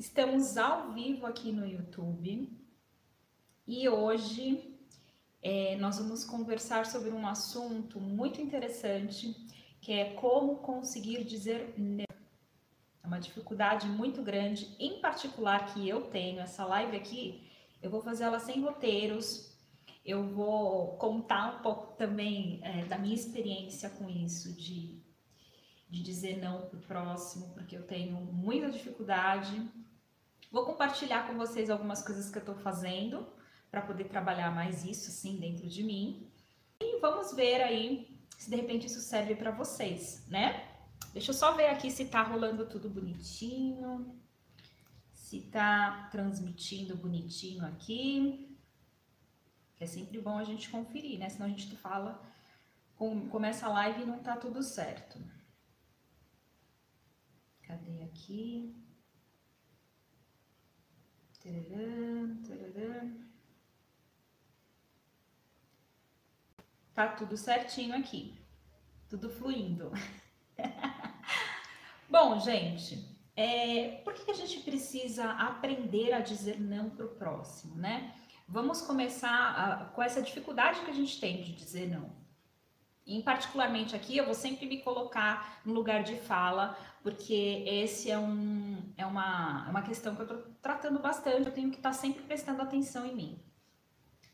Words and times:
Estamos 0.00 0.56
ao 0.56 0.92
vivo 0.92 1.26
aqui 1.26 1.52
no 1.52 1.66
YouTube 1.66 2.50
e 3.66 3.86
hoje 3.86 4.74
é, 5.42 5.76
nós 5.76 5.98
vamos 5.98 6.24
conversar 6.24 6.86
sobre 6.86 7.10
um 7.10 7.26
assunto 7.26 8.00
muito 8.00 8.40
interessante 8.40 9.36
que 9.78 9.92
é 9.92 10.14
como 10.14 10.56
conseguir 10.56 11.22
dizer 11.24 11.74
não. 11.76 12.06
É 13.04 13.06
uma 13.06 13.20
dificuldade 13.20 13.86
muito 13.88 14.22
grande, 14.22 14.74
em 14.78 15.02
particular 15.02 15.74
que 15.74 15.86
eu 15.86 16.06
tenho. 16.06 16.40
Essa 16.40 16.64
live 16.64 16.96
aqui, 16.96 17.46
eu 17.82 17.90
vou 17.90 18.00
fazer 18.00 18.24
ela 18.24 18.40
sem 18.40 18.62
roteiros. 18.62 19.54
Eu 20.02 20.24
vou 20.24 20.96
contar 20.96 21.58
um 21.58 21.62
pouco 21.62 21.94
também 21.98 22.58
é, 22.62 22.86
da 22.86 22.96
minha 22.96 23.14
experiência 23.14 23.90
com 23.90 24.08
isso, 24.08 24.50
de, 24.54 24.98
de 25.90 26.02
dizer 26.02 26.38
não 26.38 26.62
para 26.68 26.78
o 26.78 26.80
próximo, 26.80 27.50
porque 27.50 27.76
eu 27.76 27.82
tenho 27.82 28.16
muita 28.16 28.70
dificuldade 28.70 29.78
Vou 30.50 30.64
compartilhar 30.64 31.28
com 31.28 31.36
vocês 31.36 31.70
algumas 31.70 32.02
coisas 32.02 32.28
que 32.28 32.38
eu 32.38 32.40
estou 32.40 32.56
fazendo 32.56 33.26
para 33.70 33.82
poder 33.82 34.04
trabalhar 34.04 34.52
mais 34.52 34.84
isso 34.84 35.08
assim 35.08 35.38
dentro 35.38 35.68
de 35.68 35.82
mim. 35.84 36.28
E 36.80 36.98
vamos 37.00 37.32
ver 37.34 37.62
aí 37.62 38.18
se 38.36 38.50
de 38.50 38.56
repente 38.56 38.86
isso 38.86 39.00
serve 39.00 39.36
para 39.36 39.52
vocês, 39.52 40.26
né? 40.26 40.68
Deixa 41.12 41.30
eu 41.30 41.34
só 41.34 41.52
ver 41.52 41.68
aqui 41.68 41.90
se 41.90 42.06
tá 42.06 42.22
rolando 42.22 42.66
tudo 42.66 42.90
bonitinho. 42.90 44.18
Se 45.12 45.42
tá 45.42 46.08
transmitindo 46.10 46.96
bonitinho 46.96 47.64
aqui. 47.64 48.58
É 49.78 49.86
sempre 49.86 50.20
bom 50.20 50.36
a 50.36 50.44
gente 50.44 50.68
conferir, 50.68 51.18
né? 51.18 51.28
Senão 51.28 51.46
a 51.46 51.48
gente 51.48 51.76
fala, 51.76 52.20
começa 53.30 53.66
a 53.66 53.70
live 53.70 54.02
e 54.02 54.06
não 54.06 54.18
tá 54.18 54.36
tudo 54.36 54.62
certo. 54.62 55.18
Cadê 57.62 58.02
aqui? 58.02 58.74
Tá 66.94 67.08
tudo 67.08 67.36
certinho 67.36 67.96
aqui. 67.96 68.34
Tudo 69.08 69.30
fluindo. 69.30 69.90
Bom, 72.10 72.38
gente, 72.40 73.18
é, 73.34 74.02
por 74.04 74.12
que 74.12 74.30
a 74.30 74.34
gente 74.34 74.60
precisa 74.60 75.30
aprender 75.30 76.12
a 76.12 76.20
dizer 76.20 76.60
não 76.60 76.90
para 76.90 77.06
o 77.06 77.14
próximo, 77.14 77.74
né? 77.74 78.14
Vamos 78.46 78.82
começar 78.82 79.30
a, 79.30 79.84
com 79.86 80.02
essa 80.02 80.20
dificuldade 80.20 80.80
que 80.80 80.90
a 80.90 80.94
gente 80.94 81.18
tem 81.18 81.42
de 81.42 81.52
dizer 81.54 81.88
não. 81.88 82.10
Em 83.06 83.22
particularmente 83.22 83.96
aqui, 83.96 84.16
eu 84.16 84.26
vou 84.26 84.34
sempre 84.34 84.66
me 84.66 84.82
colocar 84.82 85.60
no 85.64 85.72
lugar 85.72 86.02
de 86.02 86.16
fala, 86.16 86.76
porque 87.02 87.64
esse 87.66 88.10
é, 88.10 88.18
um, 88.18 88.92
é 88.96 89.06
uma, 89.06 89.64
é 89.66 89.70
uma 89.70 89.82
questão 89.82 90.14
que 90.14 90.22
eu 90.22 90.26
estou 90.26 90.54
tratando 90.60 90.98
bastante, 90.98 91.46
eu 91.46 91.52
tenho 91.52 91.70
que 91.70 91.76
estar 91.76 91.90
tá 91.90 91.94
sempre 91.94 92.22
prestando 92.22 92.62
atenção 92.62 93.06
em 93.06 93.14
mim. 93.14 93.42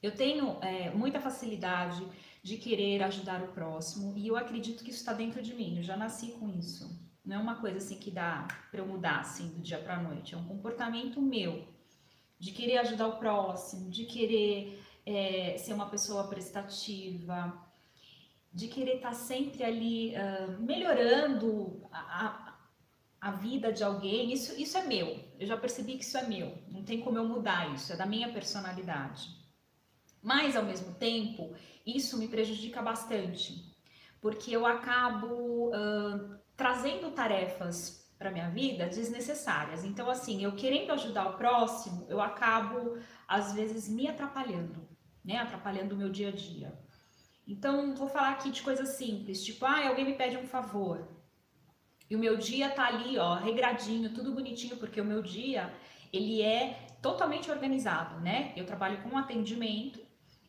Eu 0.02 0.14
tenho 0.14 0.58
é, 0.62 0.90
muita 0.90 1.20
facilidade 1.20 2.06
de 2.42 2.56
querer 2.56 3.02
ajudar 3.02 3.42
o 3.42 3.48
próximo 3.48 4.16
e 4.16 4.28
eu 4.28 4.36
acredito 4.36 4.84
que 4.84 4.90
isso 4.90 5.00
está 5.00 5.12
dentro 5.12 5.42
de 5.42 5.54
mim, 5.54 5.78
eu 5.78 5.82
já 5.82 5.96
nasci 5.96 6.32
com 6.32 6.48
isso. 6.48 7.04
Não 7.24 7.36
é 7.36 7.38
uma 7.38 7.56
coisa 7.56 7.78
assim 7.78 7.98
que 7.98 8.10
dá 8.10 8.46
para 8.70 8.80
eu 8.80 8.86
mudar 8.86 9.20
assim 9.20 9.48
do 9.48 9.60
dia 9.60 9.78
para 9.78 9.96
a 9.96 10.02
noite, 10.02 10.34
é 10.34 10.38
um 10.38 10.44
comportamento 10.44 11.20
meu 11.20 11.66
de 12.38 12.52
querer 12.52 12.78
ajudar 12.78 13.08
o 13.08 13.16
próximo, 13.16 13.90
de 13.90 14.04
querer 14.04 14.80
é, 15.04 15.56
ser 15.58 15.72
uma 15.72 15.88
pessoa 15.88 16.28
prestativa, 16.28 17.66
de 18.56 18.68
querer 18.68 18.96
estar 18.96 19.10
tá 19.10 19.14
sempre 19.14 19.62
ali 19.62 20.14
uh, 20.14 20.62
melhorando 20.62 21.82
a, 21.92 22.45
a 22.45 22.45
vida 23.30 23.72
de 23.72 23.82
alguém, 23.82 24.32
isso, 24.32 24.58
isso 24.60 24.76
é 24.76 24.84
meu. 24.84 25.18
Eu 25.38 25.46
já 25.46 25.56
percebi 25.56 25.96
que 25.96 26.04
isso 26.04 26.16
é 26.16 26.26
meu. 26.26 26.58
Não 26.68 26.82
tem 26.82 27.00
como 27.00 27.18
eu 27.18 27.24
mudar 27.24 27.72
isso, 27.74 27.92
é 27.92 27.96
da 27.96 28.06
minha 28.06 28.32
personalidade. 28.32 29.28
Mas, 30.22 30.56
ao 30.56 30.64
mesmo 30.64 30.94
tempo, 30.94 31.54
isso 31.86 32.18
me 32.18 32.26
prejudica 32.26 32.82
bastante, 32.82 33.76
porque 34.20 34.50
eu 34.50 34.66
acabo 34.66 35.68
uh, 35.68 36.36
trazendo 36.56 37.12
tarefas 37.12 38.10
para 38.18 38.30
minha 38.30 38.50
vida 38.50 38.86
desnecessárias. 38.86 39.84
Então, 39.84 40.10
assim, 40.10 40.42
eu 40.42 40.56
querendo 40.56 40.92
ajudar 40.92 41.28
o 41.28 41.36
próximo, 41.36 42.06
eu 42.08 42.20
acabo, 42.20 42.98
às 43.28 43.52
vezes, 43.52 43.88
me 43.88 44.08
atrapalhando, 44.08 44.88
né? 45.24 45.36
Atrapalhando 45.36 45.94
o 45.94 45.98
meu 45.98 46.08
dia 46.10 46.28
a 46.28 46.32
dia. 46.32 46.76
Então, 47.46 47.94
vou 47.94 48.08
falar 48.08 48.30
aqui 48.30 48.50
de 48.50 48.62
coisas 48.62 48.88
simples, 48.90 49.44
tipo, 49.44 49.64
ah, 49.64 49.86
alguém 49.86 50.04
me 50.04 50.14
pede 50.14 50.36
um 50.36 50.46
favor. 50.46 51.15
E 52.08 52.14
o 52.14 52.18
meu 52.18 52.36
dia 52.36 52.70
tá 52.70 52.86
ali, 52.86 53.18
ó, 53.18 53.34
regradinho, 53.34 54.14
tudo 54.14 54.32
bonitinho, 54.32 54.76
porque 54.76 55.00
o 55.00 55.04
meu 55.04 55.22
dia, 55.22 55.72
ele 56.12 56.40
é 56.42 56.86
totalmente 57.02 57.50
organizado, 57.50 58.20
né? 58.20 58.52
Eu 58.56 58.64
trabalho 58.64 59.02
com 59.02 59.18
atendimento, 59.18 60.00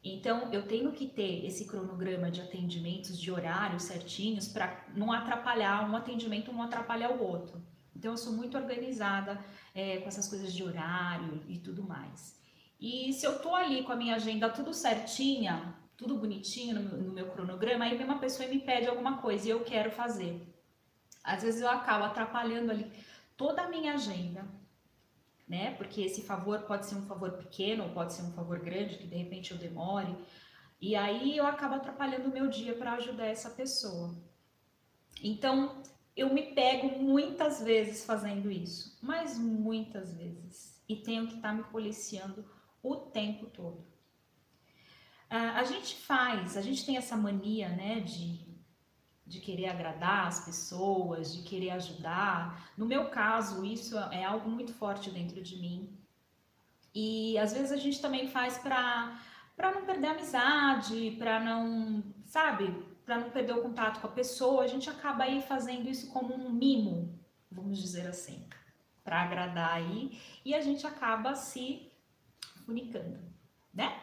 então 0.03 0.51
eu 0.53 0.63
tenho 0.67 0.91
que 0.91 1.07
ter 1.07 1.45
esse 1.45 1.65
cronograma 1.65 2.31
de 2.31 2.41
atendimentos, 2.41 3.19
de 3.19 3.31
horários 3.31 3.83
certinhos, 3.83 4.47
para 4.47 4.85
não 4.95 5.11
atrapalhar 5.11 5.89
um 5.89 5.95
atendimento, 5.95 6.51
não 6.51 6.61
atrapalhar 6.61 7.11
o 7.11 7.23
outro. 7.23 7.61
Então 7.95 8.11
eu 8.11 8.17
sou 8.17 8.33
muito 8.33 8.55
organizada 8.55 9.43
é, 9.73 9.97
com 9.97 10.07
essas 10.07 10.27
coisas 10.27 10.53
de 10.53 10.63
horário 10.63 11.41
e 11.47 11.57
tudo 11.57 11.83
mais. 11.83 12.39
E 12.79 13.11
se 13.13 13.25
eu 13.25 13.39
tô 13.39 13.55
ali 13.55 13.83
com 13.83 13.91
a 13.91 13.95
minha 13.95 14.15
agenda 14.15 14.49
tudo 14.49 14.71
certinha, 14.73 15.75
tudo 15.97 16.15
bonitinho 16.15 16.79
no, 16.79 16.97
no 16.97 17.11
meu 17.11 17.27
cronograma, 17.31 17.85
aí 17.85 17.97
vem 17.97 18.05
uma 18.05 18.19
pessoa 18.19 18.47
e 18.47 18.51
me 18.55 18.61
pede 18.61 18.87
alguma 18.87 19.17
coisa 19.17 19.47
e 19.47 19.49
eu 19.49 19.63
quero 19.63 19.91
fazer. 19.91 20.56
Às 21.27 21.43
vezes 21.43 21.61
eu 21.61 21.69
acabo 21.69 22.05
atrapalhando 22.05 22.71
ali 22.71 22.89
toda 23.35 23.63
a 23.63 23.69
minha 23.69 23.93
agenda, 23.95 24.47
né? 25.45 25.75
Porque 25.75 26.01
esse 26.01 26.21
favor 26.21 26.61
pode 26.61 26.85
ser 26.85 26.95
um 26.95 27.05
favor 27.05 27.33
pequeno 27.33 27.83
ou 27.83 27.89
pode 27.89 28.13
ser 28.13 28.21
um 28.21 28.31
favor 28.31 28.59
grande, 28.59 28.97
que 28.97 29.07
de 29.07 29.15
repente 29.17 29.51
eu 29.51 29.57
demore. 29.57 30.15
E 30.79 30.95
aí 30.95 31.35
eu 31.35 31.45
acabo 31.45 31.75
atrapalhando 31.75 32.29
o 32.29 32.33
meu 32.33 32.47
dia 32.47 32.73
para 32.75 32.93
ajudar 32.93 33.25
essa 33.25 33.49
pessoa. 33.49 34.15
Então, 35.21 35.83
eu 36.15 36.33
me 36.33 36.53
pego 36.53 36.97
muitas 36.97 37.61
vezes 37.61 38.05
fazendo 38.05 38.49
isso, 38.49 38.97
mas 39.01 39.37
muitas 39.37 40.15
vezes. 40.15 40.81
E 40.87 40.95
tenho 40.95 41.27
que 41.27 41.35
estar 41.35 41.49
tá 41.49 41.53
me 41.53 41.63
policiando 41.65 42.45
o 42.81 42.95
tempo 42.95 43.47
todo. 43.47 43.85
a 45.29 45.63
gente 45.65 45.97
faz, 45.97 46.55
a 46.55 46.61
gente 46.61 46.85
tem 46.85 46.95
essa 46.95 47.17
mania, 47.17 47.67
né, 47.67 47.99
de 47.99 48.46
de 49.27 49.39
querer 49.39 49.67
agradar 49.67 50.27
as 50.27 50.45
pessoas, 50.45 51.35
de 51.35 51.43
querer 51.43 51.71
ajudar. 51.71 52.71
No 52.77 52.85
meu 52.85 53.09
caso, 53.09 53.65
isso 53.65 53.97
é 53.97 54.23
algo 54.23 54.49
muito 54.49 54.73
forte 54.73 55.11
dentro 55.11 55.41
de 55.41 55.57
mim. 55.57 55.95
E 56.95 57.37
às 57.37 57.51
vezes 57.51 57.71
a 57.71 57.77
gente 57.77 58.01
também 58.01 58.27
faz 58.27 58.57
para 58.57 59.19
para 59.55 59.71
não 59.71 59.85
perder 59.85 60.09
a 60.09 60.11
amizade, 60.11 61.15
para 61.17 61.39
não, 61.39 62.03
sabe, 62.25 62.71
para 63.03 63.17
não 63.17 63.31
perder 63.31 63.53
o 63.53 63.61
contato 63.63 63.99
com 63.99 64.05
a 64.05 64.11
pessoa, 64.11 64.63
a 64.63 64.67
gente 64.67 64.87
acaba 64.87 65.23
aí 65.23 65.41
fazendo 65.41 65.89
isso 65.89 66.11
como 66.11 66.35
um 66.35 66.51
mimo, 66.51 67.19
vamos 67.51 67.81
dizer 67.81 68.05
assim, 68.05 68.47
para 69.03 69.23
agradar 69.23 69.73
aí, 69.73 70.21
e 70.45 70.53
a 70.53 70.61
gente 70.61 70.85
acaba 70.85 71.33
se 71.33 71.91
funicando, 72.67 73.17
né? 73.73 73.99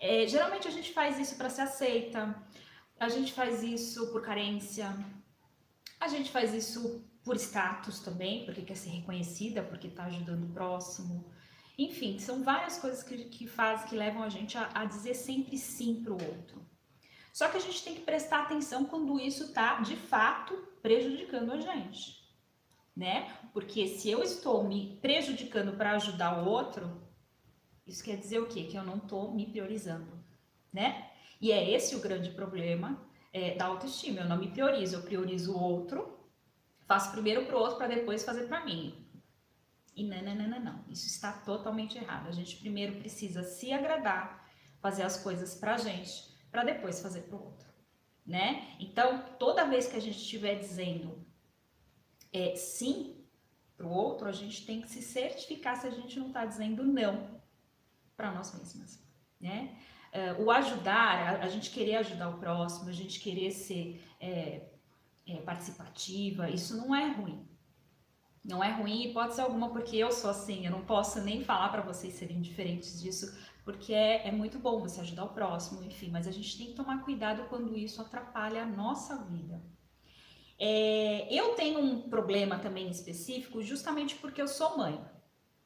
É, 0.00 0.26
geralmente 0.26 0.66
a 0.66 0.72
gente 0.72 0.92
faz 0.92 1.16
isso 1.16 1.36
para 1.36 1.48
ser 1.48 1.62
aceita, 1.62 2.34
a 3.00 3.08
gente 3.08 3.32
faz 3.32 3.62
isso 3.62 4.08
por 4.12 4.20
carência, 4.20 4.94
a 5.98 6.06
gente 6.06 6.30
faz 6.30 6.52
isso 6.52 7.02
por 7.24 7.34
status 7.36 8.00
também, 8.00 8.44
porque 8.44 8.60
quer 8.60 8.76
ser 8.76 8.90
reconhecida, 8.90 9.62
porque 9.62 9.86
está 9.86 10.04
ajudando 10.04 10.44
o 10.44 10.52
próximo. 10.52 11.24
Enfim, 11.78 12.18
são 12.18 12.44
várias 12.44 12.78
coisas 12.78 13.02
que, 13.02 13.24
que 13.24 13.46
fazem, 13.46 13.88
que 13.88 13.96
levam 13.96 14.22
a 14.22 14.28
gente 14.28 14.58
a, 14.58 14.70
a 14.74 14.84
dizer 14.84 15.14
sempre 15.14 15.56
sim 15.56 16.02
para 16.02 16.12
o 16.12 16.22
outro. 16.22 16.60
Só 17.32 17.48
que 17.48 17.56
a 17.56 17.60
gente 17.60 17.82
tem 17.82 17.94
que 17.94 18.02
prestar 18.02 18.42
atenção 18.42 18.84
quando 18.84 19.18
isso 19.18 19.44
está, 19.44 19.80
de 19.80 19.96
fato, 19.96 20.54
prejudicando 20.82 21.52
a 21.52 21.60
gente, 21.60 22.22
né? 22.94 23.34
Porque 23.54 23.88
se 23.88 24.10
eu 24.10 24.22
estou 24.22 24.62
me 24.64 24.98
prejudicando 25.00 25.74
para 25.74 25.92
ajudar 25.92 26.42
o 26.42 26.48
outro, 26.48 27.00
isso 27.86 28.04
quer 28.04 28.16
dizer 28.18 28.40
o 28.40 28.46
quê? 28.46 28.64
Que 28.64 28.76
eu 28.76 28.84
não 28.84 28.98
estou 28.98 29.32
me 29.32 29.46
priorizando, 29.46 30.22
né? 30.70 31.09
E 31.40 31.52
é 31.52 31.70
esse 31.70 31.96
o 31.96 32.00
grande 32.00 32.30
problema 32.30 33.00
é, 33.32 33.54
da 33.54 33.66
autoestima. 33.66 34.20
Eu 34.20 34.28
não 34.28 34.38
me 34.38 34.50
priorizo, 34.50 34.96
eu 34.96 35.02
priorizo 35.02 35.54
o 35.54 35.62
outro, 35.62 36.18
faço 36.86 37.10
primeiro 37.12 37.46
para 37.46 37.56
o 37.56 37.60
outro 37.60 37.78
para 37.78 37.94
depois 37.94 38.24
fazer 38.24 38.46
para 38.46 38.64
mim. 38.64 39.06
E 39.96 40.04
não, 40.04 40.22
não, 40.22 40.34
não, 40.34 40.48
não, 40.48 40.60
não. 40.60 40.84
Isso 40.88 41.06
está 41.06 41.32
totalmente 41.32 41.98
errado. 41.98 42.28
A 42.28 42.32
gente 42.32 42.56
primeiro 42.56 42.96
precisa 42.96 43.42
se 43.42 43.72
agradar, 43.72 44.48
fazer 44.80 45.02
as 45.02 45.22
coisas 45.22 45.54
para 45.54 45.74
a 45.74 45.78
gente, 45.78 46.30
para 46.50 46.64
depois 46.64 47.00
fazer 47.00 47.22
para 47.22 47.36
o 47.36 47.44
outro, 47.44 47.68
né? 48.26 48.76
Então, 48.78 49.24
toda 49.38 49.68
vez 49.68 49.86
que 49.86 49.96
a 49.96 50.00
gente 50.00 50.18
estiver 50.18 50.56
dizendo 50.56 51.24
é, 52.32 52.54
sim 52.56 53.24
para 53.76 53.86
o 53.86 53.90
outro, 53.90 54.28
a 54.28 54.32
gente 54.32 54.66
tem 54.66 54.80
que 54.80 54.90
se 54.90 55.02
certificar 55.02 55.76
se 55.76 55.86
a 55.86 55.90
gente 55.90 56.18
não 56.18 56.28
está 56.28 56.44
dizendo 56.44 56.84
não 56.84 57.40
para 58.16 58.30
nós 58.30 58.54
mesmas, 58.54 59.02
né? 59.40 59.78
Uh, 60.12 60.42
o 60.42 60.50
ajudar, 60.50 61.40
a, 61.40 61.44
a, 61.44 61.48
gente 61.48 61.70
querer 61.70 61.96
ajudar 61.96 62.28
o 62.28 62.38
próximo, 62.38 62.88
a 62.88 62.92
gente 62.92 63.20
querer 63.20 63.50
ser 63.50 64.02
é, 64.20 64.68
é, 65.26 65.36
participativa, 65.42 66.50
isso 66.50 66.76
não 66.76 66.94
é 66.94 67.08
ruim. 67.08 67.46
Não 68.44 68.64
é 68.64 68.72
ruim 68.72 69.04
hipótese 69.04 69.40
alguma, 69.40 69.70
porque 69.70 69.96
eu 69.96 70.10
sou 70.10 70.30
assim, 70.30 70.64
eu 70.64 70.72
não 70.72 70.84
posso 70.84 71.20
nem 71.20 71.44
falar 71.44 71.68
para 71.68 71.82
vocês 71.82 72.14
serem 72.14 72.40
diferentes 72.40 73.00
disso, 73.00 73.36
porque 73.64 73.92
é, 73.92 74.28
é 74.28 74.32
muito 74.32 74.58
bom 74.58 74.80
você 74.80 75.00
ajudar 75.00 75.24
o 75.24 75.34
próximo, 75.34 75.84
enfim, 75.84 76.10
mas 76.10 76.26
a 76.26 76.30
gente 76.30 76.56
tem 76.56 76.68
que 76.68 76.74
tomar 76.74 77.04
cuidado 77.04 77.48
quando 77.48 77.76
isso 77.76 78.00
atrapalha 78.00 78.62
a 78.62 78.66
nossa 78.66 79.24
vida. 79.24 79.62
É, 80.58 81.32
eu 81.32 81.54
tenho 81.54 81.80
um 81.80 82.02
problema 82.02 82.58
também 82.58 82.90
específico, 82.90 83.62
justamente 83.62 84.16
porque 84.16 84.40
eu 84.40 84.48
sou 84.48 84.76
mãe. 84.76 85.00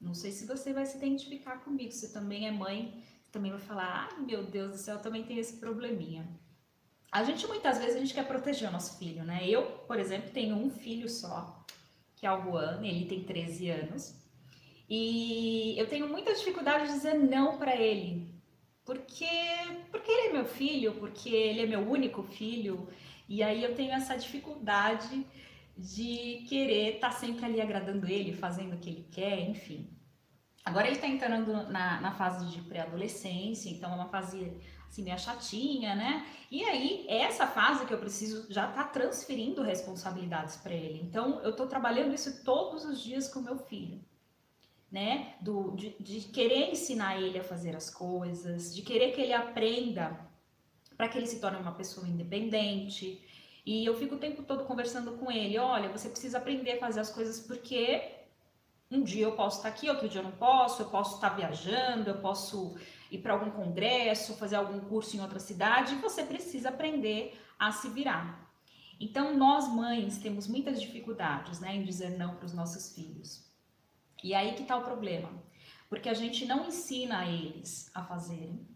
Não 0.01 0.15
sei 0.15 0.31
se 0.31 0.47
você 0.47 0.73
vai 0.73 0.85
se 0.85 0.99
identificar 0.99 1.59
comigo, 1.65 1.91
você 1.91 2.13
também 2.13 2.47
é 2.47 2.53
mãe, 2.53 3.03
também 3.35 3.51
vai 3.51 3.61
falar, 3.61 4.09
ai 4.13 4.25
meu 4.25 4.45
Deus 4.45 4.71
do 4.71 4.79
céu, 4.79 4.95
eu 4.95 5.03
também 5.03 5.25
tenho 5.25 5.41
esse 5.41 5.57
probleminha. 5.57 6.27
A 7.11 7.25
gente 7.25 7.47
muitas 7.47 7.79
vezes 7.79 7.97
a 7.97 7.99
gente 7.99 8.15
quer 8.15 8.27
proteger 8.27 8.69
o 8.69 8.73
nosso 8.73 8.97
filho, 8.97 9.25
né? 9.25 9.47
Eu, 9.47 9.63
por 9.89 9.99
exemplo, 9.99 10.31
tenho 10.31 10.57
um 10.57 10.71
filho 10.71 11.09
só, 11.09 11.65
que 12.17 12.27
é 12.27 12.33
o 12.33 12.43
Juan, 12.43 12.81
ele 12.83 13.07
tem 13.07 13.25
13 13.25 13.71
anos. 13.71 14.15
E 14.89 15.75
eu 15.77 15.89
tenho 15.89 16.09
muita 16.09 16.33
dificuldade 16.33 16.87
de 16.87 16.93
dizer 16.93 17.15
não 17.15 17.59
para 17.59 17.75
ele. 17.75 18.33
Porque, 18.85 19.27
porque 19.91 20.11
ele 20.11 20.29
é 20.29 20.33
meu 20.33 20.45
filho, 20.45 20.95
porque 20.95 21.31
ele 21.31 21.63
é 21.63 21.67
meu 21.67 21.81
único 21.81 22.23
filho. 22.23 22.89
E 23.29 23.43
aí 23.43 23.65
eu 23.65 23.75
tenho 23.75 23.93
essa 23.93 24.17
dificuldade 24.17 25.27
de 25.77 26.45
querer 26.49 26.97
estar 26.97 27.11
tá 27.11 27.17
sempre 27.17 27.45
ali 27.47 27.61
agradando 27.61 28.07
ele, 28.07 28.33
fazendo 28.33 28.75
o 28.75 28.79
que 28.79 28.91
ele 28.91 29.09
quer, 29.11 29.41
enfim. 29.49 29.91
Agora 30.65 30.87
ele 30.87 30.97
está 30.97 31.07
entrando 31.07 31.53
na, 31.71 32.01
na 32.01 32.13
fase 32.13 32.47
de 32.47 32.61
pré-adolescência, 32.63 33.69
então 33.69 33.93
é 33.93 33.95
uma 33.95 34.09
fase 34.09 34.53
assim 34.89 35.03
meio 35.03 35.19
chatinha, 35.19 35.95
né? 35.95 36.27
E 36.51 36.65
aí 36.65 37.05
essa 37.09 37.47
fase 37.47 37.85
que 37.85 37.93
eu 37.93 37.99
preciso 37.99 38.51
já 38.51 38.69
tá 38.69 38.85
transferindo 38.85 39.63
responsabilidades 39.63 40.57
para 40.57 40.73
ele. 40.73 41.03
Então 41.03 41.41
eu 41.43 41.51
estou 41.51 41.67
trabalhando 41.67 42.15
isso 42.15 42.43
todos 42.43 42.85
os 42.85 43.01
dias 43.01 43.29
com 43.29 43.41
meu 43.41 43.59
filho 43.59 44.01
né? 44.95 45.35
Do, 45.41 45.73
de, 45.73 45.97
de 45.99 46.21
querer 46.29 46.71
ensinar 46.71 47.21
ele 47.21 47.37
a 47.37 47.43
fazer 47.43 47.75
as 47.75 47.91
coisas, 47.91 48.73
de 48.73 48.81
querer 48.81 49.11
que 49.11 49.21
ele 49.21 49.33
aprenda 49.33 50.17
para 50.97 51.09
que 51.09 51.19
ele 51.19 51.27
se 51.27 51.41
torne 51.41 51.59
uma 51.59 51.73
pessoa 51.73 52.07
independente. 52.07 53.21
E 53.67 53.85
eu 53.85 53.97
fico 53.97 54.15
o 54.15 54.19
tempo 54.19 54.45
todo 54.45 54.65
conversando 54.65 55.19
com 55.19 55.33
ele: 55.33 55.59
olha, 55.59 55.89
você 55.89 56.09
precisa 56.09 56.39
aprender 56.39 56.75
a 56.75 56.79
fazer 56.79 57.01
as 57.01 57.11
coisas 57.11 57.41
porque 57.41 58.03
um 58.91 59.03
dia 59.03 59.25
eu 59.25 59.33
posso 59.33 59.59
estar 59.59 59.69
aqui, 59.69 59.89
outro 59.89 60.09
dia 60.09 60.21
eu 60.21 60.25
não 60.25 60.33
posso, 60.33 60.83
eu 60.83 60.89
posso 60.89 61.17
estar 61.17 61.31
viajando, 61.31 62.11
eu 62.11 62.19
posso 62.21 62.77
ir 63.11 63.19
para 63.19 63.33
algum 63.33 63.51
congresso, 63.51 64.37
fazer 64.37 64.57
algum 64.57 64.81
curso 64.81 65.17
em 65.17 65.21
outra 65.21 65.39
cidade, 65.39 65.95
você 65.97 66.23
precisa 66.23 66.69
aprender 66.69 67.41
a 67.59 67.73
se 67.73 67.89
virar. 67.89 68.45
Então, 69.01 69.37
nós 69.37 69.69
mães 69.69 70.19
temos 70.19 70.47
muitas 70.47 70.81
dificuldades 70.81 71.61
né, 71.61 71.75
em 71.75 71.85
dizer 71.85 72.17
não 72.17 72.37
para 72.37 72.47
os 72.47 72.55
nossos 72.55 72.95
filhos. 72.95 73.45
E 74.23 74.35
aí 74.35 74.55
que 74.55 74.63
está 74.63 74.77
o 74.77 74.85
problema. 74.85 75.31
Porque 75.89 76.09
a 76.09 76.15
gente 76.15 76.47
não 76.47 76.67
ensina 76.67 77.27
eles 77.27 77.91
a 77.95 78.03
fazerem, 78.03 78.67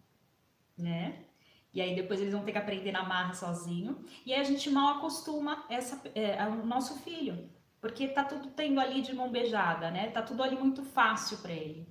né? 0.76 1.24
E 1.72 1.80
aí 1.80 1.94
depois 1.94 2.20
eles 2.20 2.32
vão 2.32 2.44
ter 2.44 2.52
que 2.52 2.58
aprender 2.58 2.92
na 2.92 3.02
marra 3.02 3.34
sozinho. 3.34 4.04
E 4.24 4.32
aí 4.32 4.40
a 4.40 4.44
gente 4.44 4.70
mal 4.70 4.98
acostuma 4.98 5.64
essa, 5.68 6.00
é, 6.14 6.44
o 6.46 6.66
nosso 6.66 6.98
filho. 7.02 7.48
Porque 7.80 8.08
tá 8.08 8.24
tudo 8.24 8.50
tendo 8.50 8.80
ali 8.80 9.00
de 9.00 9.14
mão 9.14 9.30
beijada, 9.30 9.90
né? 9.90 10.10
Tá 10.10 10.22
tudo 10.22 10.42
ali 10.42 10.56
muito 10.56 10.82
fácil 10.82 11.38
para 11.38 11.52
ele. 11.52 11.88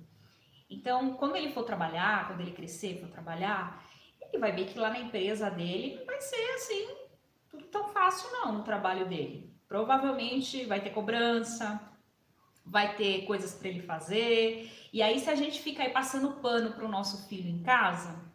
Então, 0.68 1.14
quando 1.14 1.36
ele 1.36 1.52
for 1.52 1.64
trabalhar, 1.64 2.26
quando 2.26 2.40
ele 2.40 2.52
crescer, 2.52 3.00
for 3.00 3.08
trabalhar, 3.08 3.82
ele 4.20 4.38
vai 4.38 4.52
ver 4.52 4.66
que 4.66 4.78
lá 4.78 4.90
na 4.90 4.98
empresa 4.98 5.50
dele 5.50 5.96
não 5.96 6.04
vai 6.04 6.20
ser 6.20 6.54
assim, 6.56 6.88
tudo 7.48 7.64
tão 7.66 7.88
fácil 7.88 8.30
não 8.32 8.52
no 8.52 8.64
trabalho 8.64 9.08
dele. 9.08 9.50
Provavelmente 9.66 10.66
vai 10.66 10.80
ter 10.82 10.90
cobrança, 10.90 11.80
vai 12.64 12.96
ter 12.96 13.24
coisas 13.24 13.54
para 13.54 13.68
ele 13.68 13.80
fazer. 13.80 14.70
E 14.92 15.02
aí, 15.02 15.18
se 15.18 15.30
a 15.30 15.34
gente 15.34 15.60
fica 15.60 15.82
aí 15.82 15.90
passando 15.90 16.40
pano 16.40 16.72
para 16.72 16.84
o 16.84 16.88
nosso 16.88 17.26
filho 17.28 17.48
em 17.48 17.62
casa, 17.62 18.28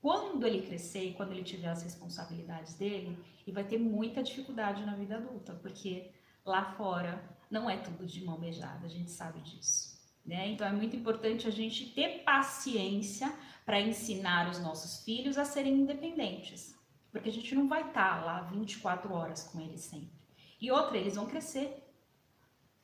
quando 0.00 0.46
ele 0.46 0.62
crescer, 0.62 1.14
quando 1.16 1.32
ele 1.32 1.42
tiver 1.42 1.68
as 1.68 1.82
responsabilidades 1.82 2.74
dele, 2.74 3.18
ele 3.44 3.54
vai 3.54 3.64
ter 3.64 3.78
muita 3.78 4.22
dificuldade 4.22 4.84
na 4.86 4.94
vida 4.94 5.16
adulta, 5.16 5.54
porque 5.54 6.12
lá 6.46 6.64
fora 6.76 7.22
não 7.50 7.68
é 7.68 7.76
tudo 7.76 8.06
de 8.06 8.24
mão 8.24 8.38
beijada, 8.38 8.86
a 8.86 8.88
gente 8.88 9.10
sabe 9.10 9.40
disso. 9.40 9.96
Né? 10.24 10.48
Então 10.48 10.66
é 10.66 10.72
muito 10.72 10.96
importante 10.96 11.46
a 11.46 11.50
gente 11.50 11.90
ter 11.90 12.22
paciência 12.24 13.32
para 13.64 13.80
ensinar 13.80 14.48
os 14.48 14.58
nossos 14.58 15.04
filhos 15.04 15.36
a 15.36 15.44
serem 15.44 15.74
independentes, 15.74 16.74
porque 17.12 17.28
a 17.28 17.32
gente 17.32 17.54
não 17.54 17.68
vai 17.68 17.82
estar 17.82 18.20
tá 18.20 18.24
lá 18.24 18.40
24 18.42 19.12
horas 19.12 19.44
com 19.44 19.60
eles 19.60 19.82
sempre. 19.82 20.16
E 20.60 20.70
outra, 20.70 20.96
eles 20.96 21.16
vão 21.16 21.26
crescer, 21.26 21.86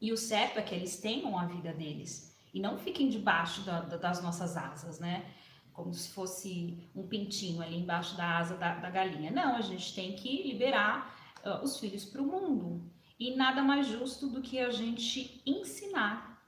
e 0.03 0.12
o 0.12 0.17
certo 0.17 0.59
é 0.59 0.62
que 0.62 0.75
eles 0.75 1.00
tenham 1.00 1.38
a 1.38 1.47
vida 1.47 1.73
deles 1.73 2.37
e 2.53 2.61
não 2.61 2.76
fiquem 2.76 3.09
debaixo 3.09 3.62
da, 3.62 3.81
da, 3.82 3.97
das 3.97 4.20
nossas 4.20 4.56
asas, 4.56 4.99
né? 4.99 5.25
Como 5.73 5.94
se 5.94 6.11
fosse 6.11 6.91
um 6.94 7.06
pintinho 7.06 7.62
ali 7.62 7.76
embaixo 7.76 8.17
da 8.17 8.38
asa 8.38 8.56
da, 8.56 8.75
da 8.75 8.91
galinha. 8.91 9.31
Não, 9.31 9.55
a 9.55 9.61
gente 9.62 9.94
tem 9.94 10.17
que 10.17 10.43
liberar 10.43 11.17
uh, 11.47 11.64
os 11.64 11.79
filhos 11.79 12.05
para 12.05 12.20
o 12.20 12.26
mundo. 12.26 12.82
E 13.22 13.36
nada 13.36 13.62
mais 13.62 13.86
justo 13.86 14.26
do 14.26 14.42
que 14.42 14.58
a 14.58 14.69
gente 14.70 15.40
ensinar 15.46 16.44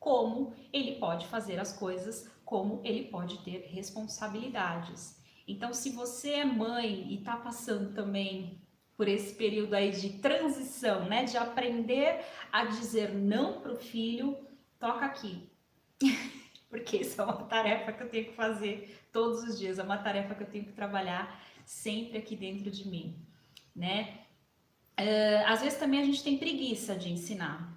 como 0.00 0.54
ele 0.72 0.92
pode 0.92 1.26
fazer 1.26 1.60
as 1.60 1.70
coisas, 1.70 2.30
como 2.46 2.80
ele 2.82 3.08
pode 3.08 3.36
ter 3.44 3.66
responsabilidades. 3.66 5.22
Então, 5.46 5.74
se 5.74 5.90
você 5.90 6.30
é 6.36 6.44
mãe 6.46 7.08
e 7.10 7.18
está 7.18 7.36
passando 7.36 7.92
também 7.92 8.58
por 8.96 9.06
esse 9.06 9.34
período 9.34 9.74
aí 9.74 9.90
de 9.90 10.18
transição, 10.18 11.04
né? 11.10 11.24
De 11.24 11.36
aprender 11.36 12.24
a 12.50 12.64
dizer 12.64 13.12
não 13.12 13.60
para 13.60 13.74
o 13.74 13.76
filho, 13.76 14.38
toca 14.80 15.04
aqui. 15.04 15.46
Porque 16.70 16.96
isso 16.96 17.20
é 17.20 17.24
uma 17.24 17.44
tarefa 17.44 17.92
que 17.92 18.02
eu 18.02 18.08
tenho 18.08 18.24
que 18.28 18.32
fazer 18.32 18.98
todos 19.12 19.42
os 19.42 19.58
dias, 19.58 19.78
é 19.78 19.82
uma 19.82 19.98
tarefa 19.98 20.34
que 20.34 20.42
eu 20.42 20.50
tenho 20.50 20.64
que 20.64 20.72
trabalhar 20.72 21.38
sempre 21.66 22.16
aqui 22.16 22.34
dentro 22.34 22.70
de 22.70 22.88
mim, 22.88 23.14
né? 23.76 24.23
Uh, 24.98 25.46
às 25.46 25.60
vezes 25.60 25.78
também 25.78 26.00
a 26.00 26.04
gente 26.04 26.22
tem 26.22 26.38
preguiça 26.38 26.94
de 26.94 27.10
ensinar. 27.10 27.72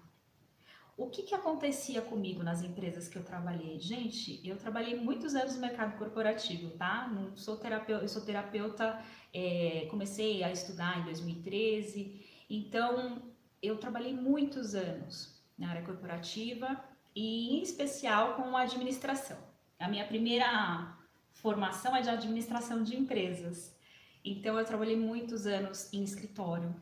O 0.95 1.07
que, 1.07 1.21
que 1.23 1.35
acontecia 1.35 2.01
comigo 2.01 2.41
nas 2.41 2.63
empresas 2.63 3.07
que 3.07 3.17
eu 3.17 3.23
trabalhei? 3.23 3.79
Gente, 3.79 4.41
eu 4.47 4.57
trabalhei 4.57 4.95
muitos 4.95 5.35
anos 5.35 5.55
no 5.55 5.61
mercado 5.61 5.97
corporativo, 5.97 6.71
tá? 6.71 7.07
Não 7.07 7.35
sou 7.37 7.55
terapeuta, 7.57 8.03
eu 8.03 8.07
sou 8.07 8.23
terapeuta 8.23 8.99
é, 9.33 9.87
comecei 9.89 10.43
a 10.43 10.51
estudar 10.51 10.99
em 10.99 11.03
2013, 11.03 12.25
então 12.49 13.21
eu 13.61 13.77
trabalhei 13.77 14.13
muitos 14.13 14.73
anos 14.73 15.39
na 15.57 15.69
área 15.69 15.83
corporativa 15.83 16.83
e 17.15 17.57
em 17.57 17.61
especial 17.61 18.35
com 18.35 18.55
a 18.55 18.61
administração. 18.61 19.37
A 19.79 19.87
minha 19.87 20.05
primeira 20.05 20.97
formação 21.33 21.95
é 21.95 22.01
de 22.01 22.09
administração 22.09 22.81
de 22.81 22.95
empresas. 22.95 23.75
Então 24.23 24.57
eu 24.57 24.65
trabalhei 24.65 24.97
muitos 24.97 25.45
anos 25.45 25.91
em 25.93 26.03
escritório, 26.03 26.75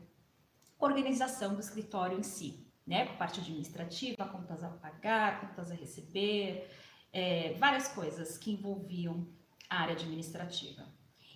organização 0.78 1.54
do 1.54 1.60
escritório 1.60 2.18
em 2.18 2.22
si, 2.22 2.66
né, 2.86 3.06
parte 3.16 3.40
administrativa, 3.40 4.26
contas 4.26 4.62
a 4.62 4.68
pagar, 4.68 5.40
contas 5.40 5.70
a 5.70 5.74
receber, 5.74 6.70
é, 7.12 7.54
várias 7.54 7.88
coisas 7.88 8.38
que 8.38 8.52
envolviam 8.52 9.26
a 9.68 9.82
área 9.82 9.94
administrativa. 9.94 10.84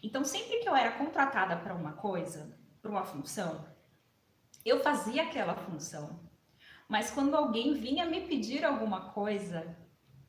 Então, 0.03 0.25
sempre 0.25 0.59
que 0.61 0.69
eu 0.69 0.75
era 0.75 0.93
contratada 0.93 1.57
para 1.57 1.75
uma 1.75 1.93
coisa, 1.93 2.57
para 2.81 2.91
uma 2.91 3.05
função, 3.05 3.67
eu 4.65 4.81
fazia 4.81 5.23
aquela 5.23 5.55
função. 5.55 6.21
Mas 6.89 7.11
quando 7.11 7.35
alguém 7.35 7.75
vinha 7.75 8.07
me 8.07 8.23
pedir 8.23 8.65
alguma 8.65 9.11
coisa, 9.11 9.77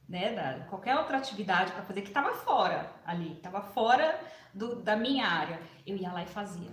né, 0.08 0.34
da, 0.34 0.66
qualquer 0.66 0.98
outra 0.98 1.18
atividade 1.18 1.72
para 1.72 1.84
fazer 1.84 2.02
que 2.02 2.10
estava 2.10 2.34
fora 2.34 2.94
ali, 3.06 3.34
estava 3.34 3.62
fora 3.62 4.20
do, 4.54 4.76
da 4.76 4.96
minha 4.96 5.26
área, 5.26 5.60
eu 5.86 5.96
ia 5.96 6.12
lá 6.12 6.24
e 6.24 6.28
fazia. 6.28 6.72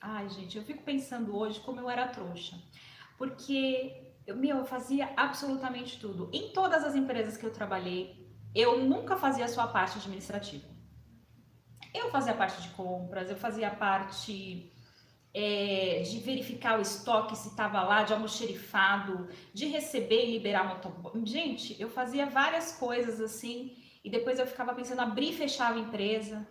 Ai, 0.00 0.28
gente, 0.28 0.56
eu 0.56 0.64
fico 0.64 0.82
pensando 0.82 1.36
hoje 1.36 1.60
como 1.60 1.80
eu 1.80 1.90
era 1.90 2.08
trouxa. 2.08 2.56
Porque 3.16 4.06
eu, 4.26 4.36
meu, 4.36 4.58
eu 4.58 4.64
fazia 4.64 5.12
absolutamente 5.16 5.98
tudo. 5.98 6.28
Em 6.32 6.50
todas 6.52 6.84
as 6.84 6.94
empresas 6.94 7.36
que 7.36 7.46
eu 7.46 7.52
trabalhei, 7.52 8.26
eu 8.54 8.82
nunca 8.84 9.16
fazia 9.16 9.44
a 9.44 9.48
sua 9.48 9.66
parte 9.68 9.98
administrativa. 9.98 10.66
Eu 11.94 12.10
fazia 12.10 12.34
parte 12.34 12.60
de 12.62 12.68
compras, 12.70 13.30
eu 13.30 13.36
fazia 13.36 13.70
parte 13.70 14.72
é, 15.32 16.02
de 16.02 16.18
verificar 16.20 16.78
o 16.78 16.82
estoque 16.82 17.36
se 17.36 17.48
estava 17.48 17.82
lá, 17.82 18.02
de 18.02 18.12
almoxerifado, 18.12 19.28
de 19.52 19.66
receber 19.66 20.26
e 20.26 20.32
liberar 20.32 20.66
motoboy. 20.66 21.24
Gente, 21.24 21.80
eu 21.80 21.88
fazia 21.90 22.26
várias 22.26 22.72
coisas 22.72 23.20
assim 23.20 23.76
e 24.02 24.10
depois 24.10 24.38
eu 24.38 24.46
ficava 24.46 24.74
pensando 24.74 25.00
abrir 25.00 25.30
e 25.30 25.36
fechar 25.36 25.74
a 25.74 25.78
empresa. 25.78 26.46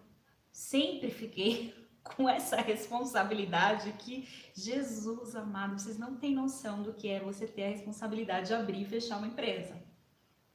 Sempre 0.51 1.09
fiquei 1.09 1.73
com 2.15 2.29
essa 2.29 2.57
responsabilidade 2.57 3.91
que, 3.93 4.27
Jesus 4.53 5.35
amado, 5.35 5.79
vocês 5.79 5.97
não 5.97 6.15
têm 6.15 6.35
noção 6.35 6.83
do 6.83 6.93
que 6.93 7.09
é 7.09 7.19
você 7.19 7.47
ter 7.47 7.65
a 7.65 7.69
responsabilidade 7.69 8.47
de 8.47 8.53
abrir 8.53 8.83
e 8.83 8.85
fechar 8.85 9.17
uma 9.17 9.27
empresa. 9.27 9.75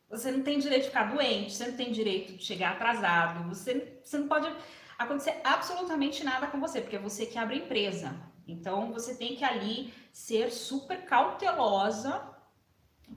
Você 0.09 0.31
não 0.31 0.43
tem 0.43 0.59
direito 0.59 0.83
de 0.83 0.89
ficar 0.89 1.13
doente, 1.13 1.53
você 1.53 1.67
não 1.67 1.77
tem 1.77 1.93
direito 1.93 2.35
de 2.35 2.45
chegar 2.45 2.73
atrasado, 2.73 3.49
você, 3.49 4.01
você 4.03 4.19
não 4.19 4.29
pode 4.29 4.51
acontecer 4.99 5.41
absolutamente 5.45 6.25
nada 6.25 6.47
com 6.47 6.61
você, 6.61 6.81
porque 6.81 6.97
é 6.97 7.01
você 7.01 7.27
que 7.27 7.39
abre 7.39 7.57
a 7.57 7.59
empresa. 7.59 8.15
Então 8.47 8.93
você 8.93 9.15
tem 9.15 9.37
que 9.37 9.45
ali 9.45 9.93
ser 10.13 10.51
super 10.51 11.05
cautelosa 11.05 12.29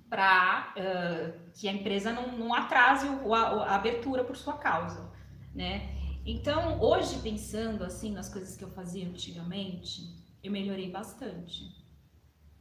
para 0.09 0.73
uh, 0.77 1.51
que 1.53 1.67
a 1.67 1.71
empresa 1.71 2.11
não, 2.11 2.31
não 2.37 2.53
atrase 2.53 3.07
a, 3.07 3.37
a, 3.37 3.75
abertura 3.75 4.23
por 4.23 4.35
sua 4.35 4.57
causa, 4.57 5.11
né? 5.53 5.92
Então 6.25 6.79
hoje 6.79 7.19
pensando 7.19 7.83
assim 7.83 8.13
nas 8.13 8.29
coisas 8.29 8.55
que 8.55 8.63
eu 8.63 8.69
fazia 8.69 9.05
antigamente, 9.05 10.23
eu 10.41 10.51
melhorei 10.51 10.89
bastante, 10.89 11.75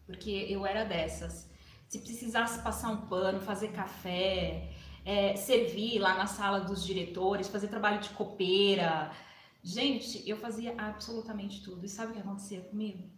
porque 0.05 0.31
eu 0.31 0.67
era 0.67 0.85
dessas. 0.85 1.49
Se 1.89 2.01
precisasse 2.01 2.61
passar 2.63 2.91
um 2.91 3.07
pano, 3.07 3.41
fazer 3.41 3.69
café, 3.69 4.73
é, 5.05 5.37
servir 5.37 6.01
lá 6.01 6.15
na 6.15 6.27
sala 6.27 6.61
dos 6.61 6.85
diretores, 6.85 7.49
fazer 7.49 7.69
trabalho 7.69 8.01
de 8.01 8.11
copeira, 8.11 9.13
gente, 9.63 10.29
eu 10.29 10.37
fazia 10.39 10.75
absolutamente 10.77 11.63
tudo. 11.63 11.85
E 11.85 11.89
sabe 11.89 12.11
o 12.11 12.15
que 12.15 12.21
acontecia 12.21 12.63
comigo? 12.63 13.09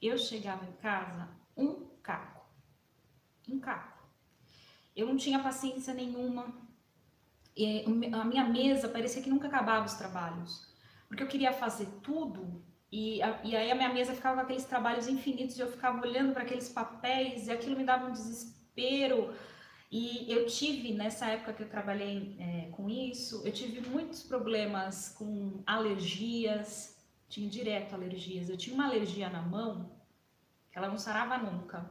Eu 0.00 0.16
chegava 0.18 0.64
em 0.66 0.72
casa 0.74 1.28
um 1.56 1.86
caco, 2.00 2.46
um 3.48 3.58
caco. 3.58 4.06
Eu 4.94 5.08
não 5.08 5.16
tinha 5.16 5.42
paciência 5.42 5.92
nenhuma. 5.92 6.63
A 7.56 8.24
minha 8.24 8.44
mesa 8.44 8.88
parecia 8.88 9.22
que 9.22 9.30
nunca 9.30 9.46
acabava 9.46 9.86
os 9.86 9.94
trabalhos, 9.94 10.66
porque 11.06 11.22
eu 11.22 11.28
queria 11.28 11.52
fazer 11.52 11.86
tudo 12.02 12.64
e, 12.96 13.20
a, 13.20 13.40
e 13.42 13.56
aí 13.56 13.72
a 13.72 13.74
minha 13.74 13.92
mesa 13.92 14.14
ficava 14.14 14.36
com 14.36 14.42
aqueles 14.42 14.64
trabalhos 14.66 15.08
infinitos 15.08 15.58
e 15.58 15.60
eu 15.60 15.66
ficava 15.66 16.00
olhando 16.00 16.32
para 16.32 16.44
aqueles 16.44 16.68
papéis 16.68 17.48
e 17.48 17.50
aquilo 17.50 17.76
me 17.76 17.82
dava 17.82 18.06
um 18.06 18.12
desespero. 18.12 19.34
E 19.90 20.30
eu 20.32 20.46
tive, 20.46 20.92
nessa 20.92 21.26
época 21.26 21.52
que 21.54 21.62
eu 21.64 21.68
trabalhei 21.68 22.36
é, 22.38 22.68
com 22.70 22.88
isso, 22.88 23.42
eu 23.44 23.50
tive 23.50 23.80
muitos 23.88 24.22
problemas 24.22 25.08
com 25.08 25.60
alergias, 25.66 26.96
tinha 27.28 27.50
direto 27.50 27.94
alergias. 27.94 28.48
Eu 28.48 28.56
tinha 28.56 28.74
uma 28.74 28.86
alergia 28.86 29.28
na 29.28 29.42
mão, 29.42 29.90
que 30.70 30.78
ela 30.78 30.88
não 30.88 30.98
sarava 30.98 31.36
nunca. 31.36 31.90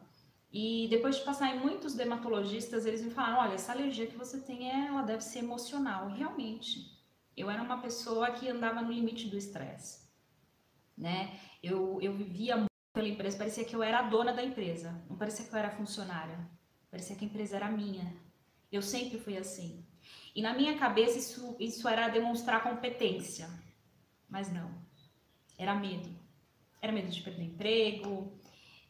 E 0.54 0.88
depois 0.90 1.16
de 1.16 1.24
passar 1.24 1.54
em 1.54 1.60
muitos 1.60 1.96
dermatologistas, 1.96 2.86
eles 2.86 3.02
me 3.02 3.10
falaram: 3.10 3.40
olha, 3.40 3.56
essa 3.56 3.74
alergia 3.74 4.08
que 4.08 4.16
você 4.16 4.40
tem, 4.40 4.70
ela 4.70 5.02
deve 5.02 5.24
ser 5.24 5.40
emocional. 5.40 6.08
Realmente, 6.10 6.96
eu 7.36 7.50
era 7.50 7.62
uma 7.62 7.82
pessoa 7.82 8.32
que 8.32 8.48
andava 8.48 8.82
no 8.82 8.92
limite 8.92 9.28
do 9.28 9.36
estresse 9.36 10.04
né? 10.98 11.40
Eu, 11.62 12.00
eu 12.02 12.14
vivia 12.14 12.56
muito 12.56 12.72
pela 12.94 13.08
empresa, 13.08 13.38
parecia 13.38 13.66
que 13.66 13.76
eu 13.76 13.82
era 13.82 14.00
a 14.00 14.04
dona 14.04 14.34
da 14.34 14.44
empresa, 14.44 15.04
não 15.10 15.18
parecia 15.18 15.46
que 15.46 15.54
eu 15.54 15.58
era 15.58 15.72
funcionária, 15.72 16.38
parecia 16.90 17.16
que 17.16 17.26
a 17.26 17.28
empresa 17.28 17.56
era 17.56 17.70
minha. 17.70 18.16
Eu 18.72 18.82
sempre 18.82 19.20
fui 19.20 19.38
assim. 19.38 19.86
E 20.36 20.42
na 20.42 20.54
minha 20.54 20.78
cabeça 20.78 21.18
isso, 21.18 21.56
isso 21.60 21.88
era 21.88 22.10
demonstrar 22.10 22.64
competência, 22.64 23.50
mas 24.30 24.52
não, 24.52 24.72
era 25.58 25.76
medo. 25.76 26.10
Era 26.82 26.92
medo 26.92 27.10
de 27.10 27.22
perder 27.22 27.44
emprego, 27.44 28.32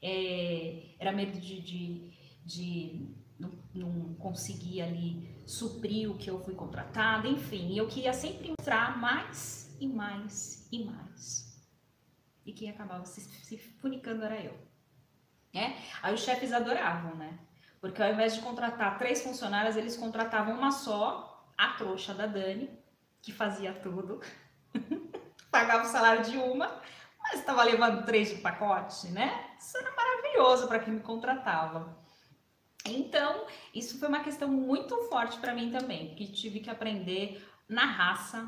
é, 0.04 0.96
era 1.00 1.12
medo 1.12 1.40
de, 1.40 1.62
de, 1.62 2.12
de 2.46 3.16
não, 3.40 3.52
não 3.74 4.14
conseguir 4.16 4.82
ali 4.82 5.42
suprir 5.48 6.12
o 6.12 6.18
que 6.18 6.30
eu 6.30 6.44
fui 6.44 6.54
contratada, 6.54 7.28
enfim, 7.28 7.76
eu 7.76 7.88
queria 7.88 8.14
sempre 8.14 8.54
mostrar 8.58 8.98
mais 8.98 9.76
e 9.80 9.88
mais 9.88 10.68
e 10.72 10.84
mais 10.84 11.54
e 12.46 12.52
quem 12.52 12.70
acabava 12.70 13.06
se, 13.06 13.22
se 13.22 13.58
funicando 13.58 14.24
era 14.24 14.40
eu. 14.40 14.58
É? 15.54 15.74
Aí 16.02 16.14
os 16.14 16.22
chefes 16.22 16.52
adoravam, 16.52 17.16
né? 17.16 17.40
Porque 17.80 18.02
ao 18.02 18.12
invés 18.12 18.36
de 18.36 18.42
contratar 18.42 18.98
três 18.98 19.22
funcionárias, 19.22 19.78
eles 19.78 19.96
contratavam 19.96 20.58
uma 20.58 20.72
só, 20.72 21.48
a 21.58 21.70
trouxa 21.74 22.14
da 22.14 22.26
Dani, 22.26 22.70
que 23.22 23.32
fazia 23.32 23.74
tudo, 23.74 24.20
pagava 25.52 25.84
o 25.84 25.92
salário 25.92 26.24
de 26.24 26.38
uma, 26.38 26.82
mas 27.34 27.40
estava 27.40 27.64
levando 27.64 28.06
três 28.06 28.30
de 28.30 28.36
pacote, 28.36 29.08
né? 29.08 29.50
Isso 29.60 29.76
era 29.76 29.92
maravilhoso 29.96 30.68
para 30.68 30.80
quem 30.80 30.94
me 30.94 31.00
contratava. 31.00 31.98
Então, 32.86 33.46
isso 33.74 33.98
foi 33.98 34.08
uma 34.08 34.24
questão 34.24 34.48
muito 34.48 34.96
forte 35.10 35.40
para 35.40 35.54
mim 35.54 35.72
também, 35.72 36.14
que 36.16 36.28
tive 36.28 36.60
que 36.60 36.70
aprender 36.70 37.44
na 37.68 37.86
raça 37.86 38.48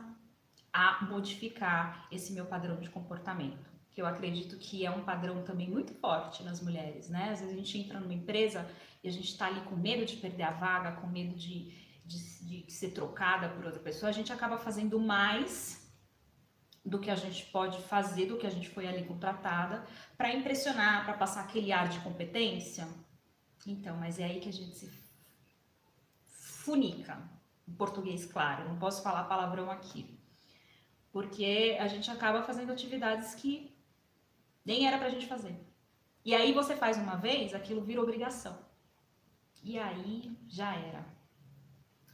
a 0.71 1.03
modificar 1.05 2.07
esse 2.11 2.33
meu 2.33 2.45
padrão 2.45 2.77
de 2.79 2.89
comportamento 2.89 3.75
que 3.91 4.01
eu 4.01 4.05
acredito 4.05 4.57
que 4.57 4.85
é 4.85 4.91
um 4.91 5.05
padrão 5.05 5.41
também 5.45 5.69
muito 5.69 5.93
forte 5.93 6.43
nas 6.43 6.61
mulheres, 6.61 7.07
né? 7.07 7.29
Às 7.31 7.39
vezes 7.39 7.53
a 7.53 7.57
gente 7.57 7.77
entra 7.77 7.97
numa 7.97 8.13
empresa 8.13 8.69
e 9.01 9.07
a 9.07 9.11
gente 9.11 9.29
está 9.29 9.47
ali 9.47 9.61
com 9.61 9.75
medo 9.77 10.05
de 10.05 10.17
perder 10.17 10.43
a 10.43 10.51
vaga, 10.51 10.91
com 10.99 11.07
medo 11.07 11.33
de, 11.33 11.71
de, 12.03 12.65
de 12.65 12.73
ser 12.73 12.89
trocada 12.89 13.47
por 13.47 13.63
outra 13.63 13.79
pessoa, 13.79 14.09
a 14.09 14.13
gente 14.13 14.33
acaba 14.33 14.57
fazendo 14.57 14.99
mais 14.99 15.84
do 16.85 16.99
que 16.99 17.09
a 17.09 17.15
gente 17.15 17.45
pode 17.47 17.81
fazer, 17.81 18.27
do 18.27 18.37
que 18.37 18.45
a 18.45 18.49
gente 18.49 18.69
foi 18.69 18.87
ali 18.87 19.03
contratada, 19.05 19.83
para 20.15 20.31
impressionar, 20.31 21.03
para 21.03 21.15
passar 21.15 21.41
aquele 21.41 21.71
ar 21.71 21.89
de 21.89 21.99
competência. 21.99 22.87
Então, 23.65 23.97
mas 23.97 24.19
é 24.19 24.25
aí 24.25 24.39
que 24.39 24.49
a 24.49 24.53
gente 24.53 24.75
se 24.75 24.87
funica, 26.27 27.17
em 27.67 27.73
português 27.73 28.25
claro, 28.25 28.69
não 28.69 28.77
posso 28.77 29.01
falar 29.01 29.23
palavrão 29.23 29.71
aqui. 29.71 30.19
Porque 31.11 31.77
a 31.79 31.87
gente 31.87 32.11
acaba 32.11 32.43
fazendo 32.43 32.71
atividades 32.71 33.33
que 33.33 33.75
nem 34.63 34.85
era 34.85 34.97
pra 34.99 35.09
gente 35.09 35.25
fazer. 35.25 35.55
E 36.23 36.35
aí 36.35 36.53
você 36.53 36.75
faz 36.75 36.97
uma 36.97 37.15
vez, 37.15 37.53
aquilo 37.53 37.81
vira 37.81 38.01
obrigação. 38.01 38.57
E 39.63 39.79
aí 39.79 40.37
já 40.47 40.75
era. 40.75 41.05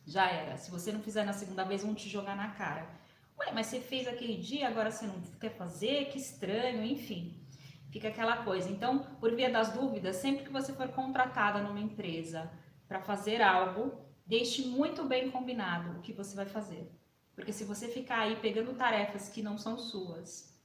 Já 0.05 0.29
era. 0.29 0.57
Se 0.57 0.71
você 0.71 0.91
não 0.91 1.01
fizer 1.01 1.25
na 1.25 1.33
segunda 1.33 1.63
vez, 1.63 1.83
vão 1.83 1.93
te 1.93 2.07
jogar 2.07 2.35
na 2.35 2.51
cara. 2.51 3.00
Ué, 3.41 3.51
mas 3.53 3.67
você 3.67 3.79
fez 3.79 4.07
aquele 4.07 4.38
dia, 4.38 4.67
agora 4.67 4.91
você 4.91 5.07
não 5.07 5.19
quer 5.39 5.55
fazer? 5.55 6.05
Que 6.05 6.17
estranho, 6.19 6.83
enfim. 6.83 7.43
Fica 7.89 8.07
aquela 8.07 8.43
coisa. 8.43 8.69
Então, 8.69 9.00
por 9.19 9.36
via 9.36 9.50
das 9.50 9.74
dúvidas, 9.74 10.17
sempre 10.17 10.45
que 10.45 10.51
você 10.51 10.71
for 10.74 10.88
contratada 10.89 11.60
numa 11.60 11.79
empresa 11.79 12.51
para 12.88 13.01
fazer 13.01 13.41
algo, 13.41 14.00
deixe 14.27 14.67
muito 14.67 15.05
bem 15.05 15.31
combinado 15.31 15.98
o 15.98 16.01
que 16.01 16.13
você 16.13 16.36
vai 16.36 16.45
fazer. 16.45 16.91
Porque 17.36 17.51
se 17.51 17.63
você 17.63 17.88
ficar 17.88 18.19
aí 18.19 18.36
pegando 18.36 18.75
tarefas 18.75 19.27
que 19.27 19.41
não 19.41 19.57
são 19.57 19.75
suas, 19.75 20.55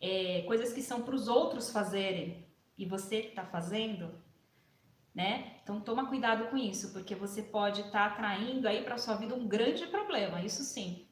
é, 0.00 0.42
coisas 0.46 0.72
que 0.72 0.80
são 0.80 1.02
para 1.02 1.14
os 1.14 1.28
outros 1.28 1.70
fazerem 1.70 2.48
e 2.78 2.86
você 2.86 3.16
está 3.16 3.44
fazendo, 3.44 4.10
né? 5.14 5.58
Então 5.62 5.80
toma 5.80 6.08
cuidado 6.08 6.48
com 6.48 6.56
isso, 6.56 6.92
porque 6.92 7.14
você 7.14 7.42
pode 7.42 7.82
estar 7.82 7.90
tá 7.92 8.06
atraindo 8.06 8.66
aí 8.66 8.82
para 8.82 8.96
sua 8.96 9.14
vida 9.16 9.34
um 9.34 9.46
grande 9.46 9.86
problema, 9.88 10.42
isso 10.42 10.62
sim. 10.62 11.06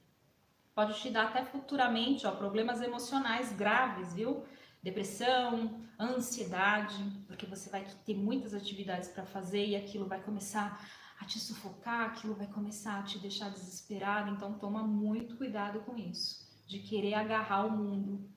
Pode 0.74 0.98
te 1.00 1.10
dar 1.10 1.28
até 1.28 1.44
futuramente, 1.44 2.26
ó, 2.26 2.32
problemas 2.32 2.80
emocionais 2.80 3.52
graves, 3.52 4.14
viu? 4.14 4.44
Depressão, 4.82 5.80
ansiedade, 6.00 6.96
porque 7.26 7.46
você 7.46 7.68
vai 7.68 7.84
ter 8.04 8.16
muitas 8.16 8.54
atividades 8.54 9.08
para 9.08 9.24
fazer 9.24 9.66
e 9.66 9.76
aquilo 9.76 10.08
vai 10.08 10.20
começar 10.20 10.80
a 11.20 11.24
te 11.24 11.38
sufocar, 11.38 12.10
aquilo 12.10 12.34
vai 12.34 12.48
começar 12.48 12.98
a 12.98 13.02
te 13.02 13.18
deixar 13.18 13.50
desesperado, 13.50 14.30
então 14.30 14.58
toma 14.58 14.82
muito 14.82 15.36
cuidado 15.36 15.80
com 15.80 15.96
isso, 15.96 16.48
de 16.66 16.80
querer 16.80 17.14
agarrar 17.14 17.66
o 17.66 17.70
mundo 17.70 18.28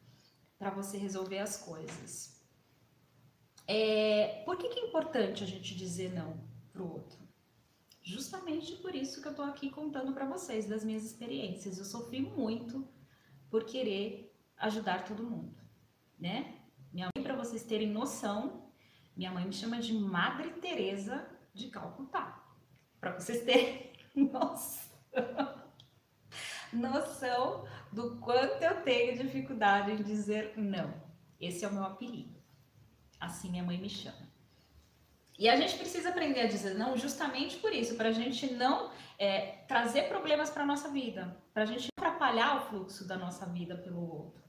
para 0.59 0.69
você 0.69 0.97
resolver 0.97 1.39
as 1.39 1.57
coisas. 1.57 2.35
É, 3.67 4.43
por 4.45 4.57
que, 4.57 4.69
que 4.69 4.79
é 4.79 4.87
importante 4.87 5.43
a 5.43 5.47
gente 5.47 5.73
dizer 5.73 6.13
não 6.13 6.37
para 6.71 6.83
o 6.83 6.91
outro? 6.91 7.24
Justamente 8.05 8.75
por 8.75 8.93
isso 8.93 9.19
que 9.19 9.27
eu 9.27 9.31
estou 9.31 9.45
aqui 9.45 9.67
contando 9.67 10.13
para 10.13 10.27
vocês 10.27 10.67
das 10.67 10.85
minhas 10.85 11.03
experiências. 11.03 11.79
Eu 11.79 11.85
sofri 11.85 12.21
muito 12.21 12.87
por 13.49 13.65
querer 13.65 14.31
ajudar 14.57 15.05
todo 15.05 15.23
mundo, 15.23 15.59
né? 16.19 16.59
Minha 16.93 17.09
mãe, 17.15 17.23
para 17.23 17.35
vocês 17.35 17.63
terem 17.63 17.89
noção, 17.89 18.69
minha 19.17 19.31
mãe 19.31 19.43
me 19.43 19.51
chama 19.51 19.79
de 19.79 19.91
Madre 19.91 20.51
Teresa 20.51 21.27
de 21.51 21.69
Calcutá. 21.69 22.47
Para 22.99 23.19
vocês 23.19 23.43
terem 23.43 23.91
noção, 24.15 25.63
noção 26.71 27.65
do 27.91 28.19
quanto 28.19 28.61
eu 28.61 28.83
tenho 28.83 29.17
dificuldade 29.17 29.91
em 29.91 30.03
dizer 30.03 30.55
não. 30.55 30.93
Esse 31.39 31.65
é 31.65 31.67
o 31.67 31.73
meu 31.73 31.83
apelido. 31.83 32.39
Assim 33.19 33.49
minha 33.49 33.63
mãe 33.63 33.79
me 33.79 33.89
chama. 33.89 34.24
E 35.37 35.49
a 35.49 35.55
gente 35.55 35.77
precisa 35.77 36.09
aprender 36.09 36.41
a 36.41 36.47
dizer 36.47 36.75
não 36.75 36.95
justamente 36.95 37.57
por 37.57 37.73
isso, 37.73 37.95
para 37.95 38.09
a 38.09 38.13
gente 38.13 38.53
não 38.53 38.91
é, 39.19 39.63
trazer 39.67 40.07
problemas 40.07 40.49
para 40.49 40.63
a 40.63 40.65
nossa 40.65 40.89
vida, 40.89 41.37
para 41.53 41.63
a 41.63 41.65
gente 41.65 41.89
atrapalhar 41.97 42.57
o 42.57 42.61
fluxo 42.69 43.05
da 43.05 43.17
nossa 43.17 43.45
vida 43.45 43.75
pelo 43.75 44.01
outro. 44.01 44.43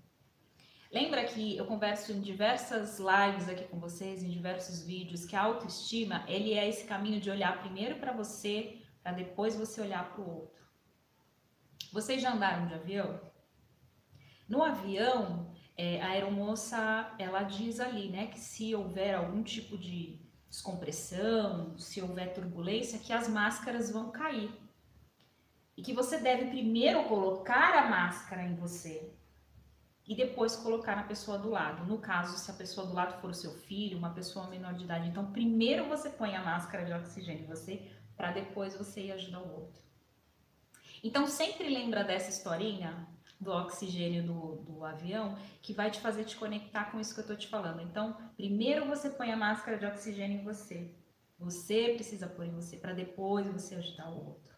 Lembra 0.93 1.25
que 1.25 1.57
eu 1.57 1.67
converso 1.67 2.13
em 2.13 2.21
diversas 2.21 2.99
lives 2.99 3.49
aqui 3.49 3.65
com 3.65 3.81
vocês, 3.81 4.23
em 4.23 4.31
diversos 4.31 4.83
vídeos, 4.85 5.27
que 5.27 5.35
a 5.35 5.43
autoestima, 5.43 6.25
ele 6.29 6.55
é 6.55 6.69
esse 6.69 6.85
caminho 6.87 7.21
de 7.21 7.31
olhar 7.31 7.59
primeiro 7.59 7.97
para 7.97 8.13
você, 8.13 8.81
para 9.03 9.13
depois 9.13 9.57
você 9.57 9.81
olhar 9.81 10.09
para 10.13 10.23
o 10.23 10.31
outro. 10.31 10.65
Vocês 11.93 12.23
já 12.23 12.33
andaram 12.33 12.67
de 12.67 12.75
avião? 12.75 13.21
No 14.49 14.63
avião, 14.63 15.53
é, 15.77 16.01
a 16.01 16.11
aeromoça, 16.11 17.13
ela 17.19 17.43
diz 17.43 17.81
ali, 17.81 18.09
né, 18.09 18.29
que 18.29 18.39
se 18.39 18.75
houver 18.75 19.17
algum 19.17 19.43
tipo 19.43 19.77
de 19.77 20.26
descompressão, 20.49 21.77
se 21.79 22.01
houver 22.03 22.33
turbulência, 22.35 22.99
que 22.99 23.13
as 23.13 23.29
máscaras 23.29 23.91
vão 23.91 24.11
cair. 24.11 24.51
E 25.77 25.83
que 25.83 25.93
você 25.93 26.19
deve 26.19 26.47
primeiro 26.47 27.05
colocar 27.05 27.75
a 27.75 27.89
máscara 27.91 28.43
em 28.43 28.55
você. 28.57 29.13
e 30.07 30.15
depois 30.15 30.55
colocar 30.55 30.95
na 30.95 31.03
pessoa 31.03 31.37
do 31.37 31.51
lado. 31.51 31.85
No 31.85 31.99
caso, 31.99 32.39
se 32.39 32.51
a 32.51 32.55
pessoa 32.55 32.87
do 32.87 32.95
lado 32.95 33.21
for 33.21 33.31
o 33.31 33.35
seu 33.35 33.53
filho, 33.53 33.99
uma 33.99 34.11
pessoa 34.15 34.47
menor 34.49 34.75
de 34.75 34.85
idade, 34.85 35.09
então 35.09 35.33
primeiro 35.33 35.89
você 35.89 36.09
põe 36.09 36.37
a 36.37 36.43
máscara 36.45 36.85
de 36.85 36.93
oxigênio 36.93 37.43
em 37.45 37.47
você, 37.49 37.91
para 38.17 38.31
depois 38.31 38.77
você 38.77 39.01
ir 39.07 39.13
ajudar 39.13 39.41
o 39.41 39.53
outro. 39.53 39.83
Então 41.03 41.27
sempre 41.27 41.69
lembra 41.69 42.05
dessa 42.05 42.31
historinha 42.31 43.07
do 43.39 43.51
oxigênio 43.51 44.23
do, 44.23 44.57
do 44.57 44.85
avião 44.85 45.37
que 45.61 45.73
vai 45.73 45.91
te 45.91 46.01
fazer 46.01 46.25
te 46.25 46.37
conectar 46.37 46.91
com 46.91 46.99
isso 46.99 47.15
que 47.15 47.21
eu 47.21 47.23
estou 47.23 47.37
te 47.37 47.49
falando. 47.49 47.83
Então, 47.83 48.17
primeiro 48.37 48.87
você 48.87 49.11
põe 49.11 49.31
a 49.31 49.37
máscara 49.37 49.79
de 49.79 49.87
oxigênio 49.87 50.41
em 50.41 50.45
você. 50.45 50.95
Você 51.39 51.93
precisa 51.95 52.27
pôr 52.27 52.47
em 52.47 52.53
você 52.53 52.77
para 52.77 52.95
depois 52.95 53.47
você 53.47 53.75
ajudar 53.75 54.11
o 54.11 54.27
outro. 54.27 54.55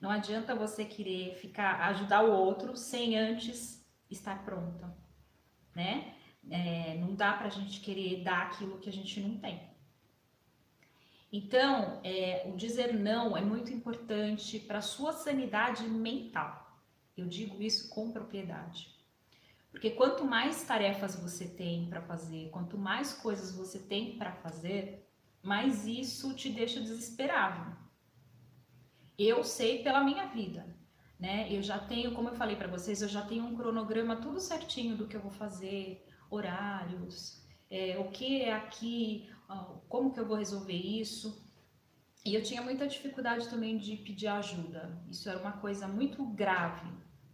Não 0.00 0.10
adianta 0.10 0.54
você 0.54 0.84
querer 0.84 1.34
ficar 1.36 1.80
ajudar 1.88 2.22
o 2.22 2.30
outro 2.30 2.76
sem 2.76 3.18
antes 3.18 3.82
estar 4.10 4.44
pronta, 4.44 4.94
né? 5.74 6.14
É, 6.50 6.98
não 6.98 7.14
dá 7.14 7.32
para 7.32 7.46
a 7.46 7.50
gente 7.50 7.80
querer 7.80 8.22
dar 8.22 8.42
aquilo 8.42 8.78
que 8.78 8.90
a 8.90 8.92
gente 8.92 9.18
não 9.18 9.38
tem. 9.38 9.62
Então, 11.32 12.00
é, 12.04 12.44
o 12.46 12.54
dizer 12.54 12.92
não 12.94 13.36
é 13.36 13.40
muito 13.40 13.72
importante 13.72 14.58
para 14.60 14.82
sua 14.82 15.12
sanidade 15.12 15.82
mental. 15.88 16.63
Eu 17.16 17.26
digo 17.26 17.62
isso 17.62 17.88
com 17.88 18.10
propriedade. 18.10 18.94
Porque 19.70 19.90
quanto 19.90 20.24
mais 20.24 20.62
tarefas 20.62 21.16
você 21.16 21.48
tem 21.48 21.88
para 21.88 22.00
fazer, 22.02 22.50
quanto 22.50 22.78
mais 22.78 23.12
coisas 23.12 23.52
você 23.52 23.78
tem 23.78 24.16
para 24.16 24.32
fazer, 24.32 25.08
mais 25.42 25.86
isso 25.86 26.34
te 26.34 26.48
deixa 26.48 26.80
desesperado. 26.80 27.76
Eu 29.18 29.42
sei 29.44 29.82
pela 29.82 30.02
minha 30.02 30.26
vida 30.26 30.74
né? 31.18 31.48
Eu 31.50 31.62
já 31.62 31.78
tenho, 31.78 32.12
como 32.12 32.28
eu 32.28 32.34
falei 32.34 32.56
para 32.56 32.68
vocês, 32.68 33.00
eu 33.00 33.08
já 33.08 33.22
tenho 33.22 33.44
um 33.44 33.56
cronograma 33.56 34.16
tudo 34.16 34.40
certinho 34.40 34.96
do 34.96 35.06
que 35.06 35.16
eu 35.16 35.20
vou 35.20 35.30
fazer, 35.30 36.06
horários, 36.30 37.42
é, 37.70 37.98
o 37.98 38.10
que 38.10 38.42
é 38.42 38.52
aqui, 38.52 39.30
como 39.88 40.12
que 40.12 40.20
eu 40.20 40.26
vou 40.26 40.36
resolver 40.36 40.74
isso. 40.74 41.43
E 42.24 42.34
eu 42.34 42.42
tinha 42.42 42.62
muita 42.62 42.86
dificuldade 42.86 43.48
também 43.48 43.76
de 43.76 43.96
pedir 43.96 44.28
ajuda. 44.28 45.02
Isso 45.10 45.28
era 45.28 45.38
uma 45.38 45.52
coisa 45.52 45.86
muito 45.86 46.24
grave 46.24 46.90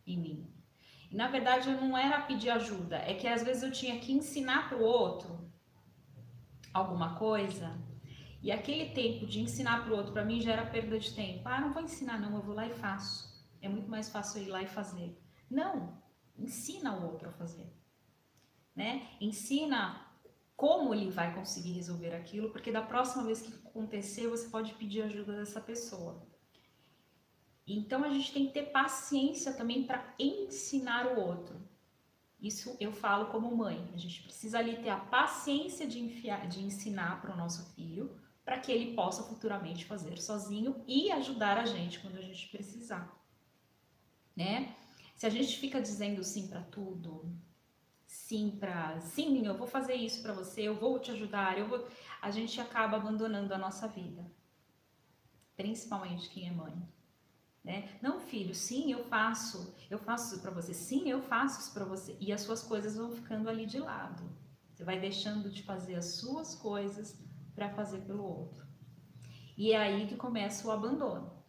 em 0.07 0.19
mim. 0.19 0.47
E, 1.11 1.17
na 1.17 1.29
verdade, 1.29 1.71
não 1.71 1.97
era 1.97 2.21
pedir 2.23 2.51
ajuda, 2.51 2.97
é 2.97 3.15
que 3.15 3.27
às 3.27 3.43
vezes 3.43 3.63
eu 3.63 3.71
tinha 3.71 3.99
que 3.99 4.13
ensinar 4.13 4.69
para 4.69 4.79
o 4.79 4.83
outro 4.83 5.51
alguma 6.73 7.17
coisa 7.17 7.77
e 8.43 8.51
aquele 8.51 8.91
tempo 8.91 9.27
de 9.27 9.41
ensinar 9.41 9.85
para 9.85 9.93
o 9.93 9.97
outro, 9.97 10.13
para 10.13 10.25
mim, 10.25 10.41
já 10.41 10.53
era 10.53 10.65
perda 10.65 10.99
de 10.99 11.15
tempo. 11.15 11.43
Ah, 11.45 11.61
não 11.61 11.73
vou 11.73 11.83
ensinar, 11.83 12.19
não, 12.19 12.35
eu 12.35 12.43
vou 12.43 12.55
lá 12.55 12.67
e 12.67 12.75
faço. 12.75 13.29
É 13.61 13.69
muito 13.69 13.91
mais 13.91 14.09
fácil 14.09 14.43
ir 14.43 14.47
lá 14.47 14.63
e 14.63 14.67
fazer. 14.67 15.21
Não, 15.51 16.01
ensina 16.39 16.95
o 16.97 17.05
outro 17.11 17.29
a 17.29 17.33
fazer. 17.33 17.71
Né? 18.75 19.07
Ensina 19.21 20.10
como 20.61 20.95
ele 20.95 21.11
vai 21.11 21.35
conseguir 21.35 21.73
resolver 21.73 22.15
aquilo, 22.15 22.51
porque 22.51 22.71
da 22.71 22.83
próxima 22.83 23.25
vez 23.25 23.41
que 23.41 23.55
acontecer, 23.67 24.29
você 24.29 24.47
pode 24.49 24.75
pedir 24.75 25.01
ajuda 25.03 25.39
dessa 25.39 25.61
pessoa. 25.61 26.23
Então 27.67 28.05
a 28.05 28.11
gente 28.11 28.31
tem 28.33 28.47
que 28.47 28.53
ter 28.53 28.65
paciência 28.65 29.55
também 29.55 29.85
para 29.85 30.15
ensinar 30.19 31.07
o 31.07 31.21
outro. 31.21 31.57
Isso 32.39 32.77
eu 32.79 32.93
falo 32.93 33.31
como 33.31 33.57
mãe. 33.57 33.91
A 33.95 33.97
gente 33.97 34.23
precisa 34.23 34.59
ali 34.59 34.77
ter 34.83 34.91
a 34.91 35.01
paciência 35.01 35.87
de, 35.87 35.99
enfiar, 35.99 36.47
de 36.47 36.61
ensinar 36.61 37.23
para 37.23 37.33
o 37.33 37.37
nosso 37.37 37.65
filho, 37.75 38.15
para 38.45 38.59
que 38.59 38.71
ele 38.71 38.95
possa 38.95 39.23
futuramente 39.23 39.87
fazer 39.87 40.21
sozinho 40.21 40.85
e 40.87 41.11
ajudar 41.13 41.57
a 41.57 41.65
gente 41.65 42.01
quando 42.01 42.19
a 42.19 42.23
gente 42.23 42.49
precisar 42.49 43.19
né? 44.41 44.75
Se 45.15 45.27
a 45.27 45.31
gente 45.31 45.59
fica 45.59 45.81
dizendo 45.83 46.25
sim 46.25 46.49
para 46.49 46.63
tudo, 46.63 47.31
sim 48.11 48.57
para 48.59 49.01
sim, 49.01 49.47
eu 49.47 49.57
vou 49.57 49.69
fazer 49.69 49.95
isso 49.95 50.21
para 50.21 50.33
você, 50.33 50.63
eu 50.63 50.75
vou 50.75 50.99
te 50.99 51.13
ajudar, 51.13 51.57
eu 51.57 51.69
vou, 51.69 51.87
a 52.21 52.29
gente 52.33 52.61
acaba 52.61 52.97
abandonando 52.97 53.55
a 53.55 53.59
nossa 53.59 53.87
vida. 53.87 54.29
Principalmente 55.57 56.29
quem 56.29 56.49
é 56.49 56.51
mãe. 56.51 56.75
Né? 57.63 57.89
Não, 58.03 58.19
filho, 58.19 58.53
sim, 58.53 58.91
eu 58.91 59.05
faço, 59.05 59.77
eu 59.89 59.99
faço 59.99 60.35
isso 60.35 60.43
para 60.43 60.51
você, 60.51 60.75
sim, 60.75 61.09
eu 61.09 61.23
faço 61.23 61.61
isso 61.61 61.73
para 61.73 61.85
você, 61.85 62.17
e 62.19 62.33
as 62.33 62.41
suas 62.41 62.65
coisas 62.65 62.97
vão 62.97 63.13
ficando 63.13 63.49
ali 63.49 63.65
de 63.65 63.79
lado. 63.79 64.29
Você 64.75 64.83
vai 64.83 64.99
deixando 64.99 65.49
de 65.49 65.63
fazer 65.63 65.95
as 65.95 66.17
suas 66.17 66.55
coisas 66.55 67.17
para 67.55 67.71
fazer 67.71 68.01
pelo 68.01 68.25
outro. 68.25 68.67
E 69.57 69.73
é 69.73 69.77
aí 69.77 70.09
que 70.09 70.17
começa 70.17 70.67
o 70.67 70.71
abandono 70.73 71.41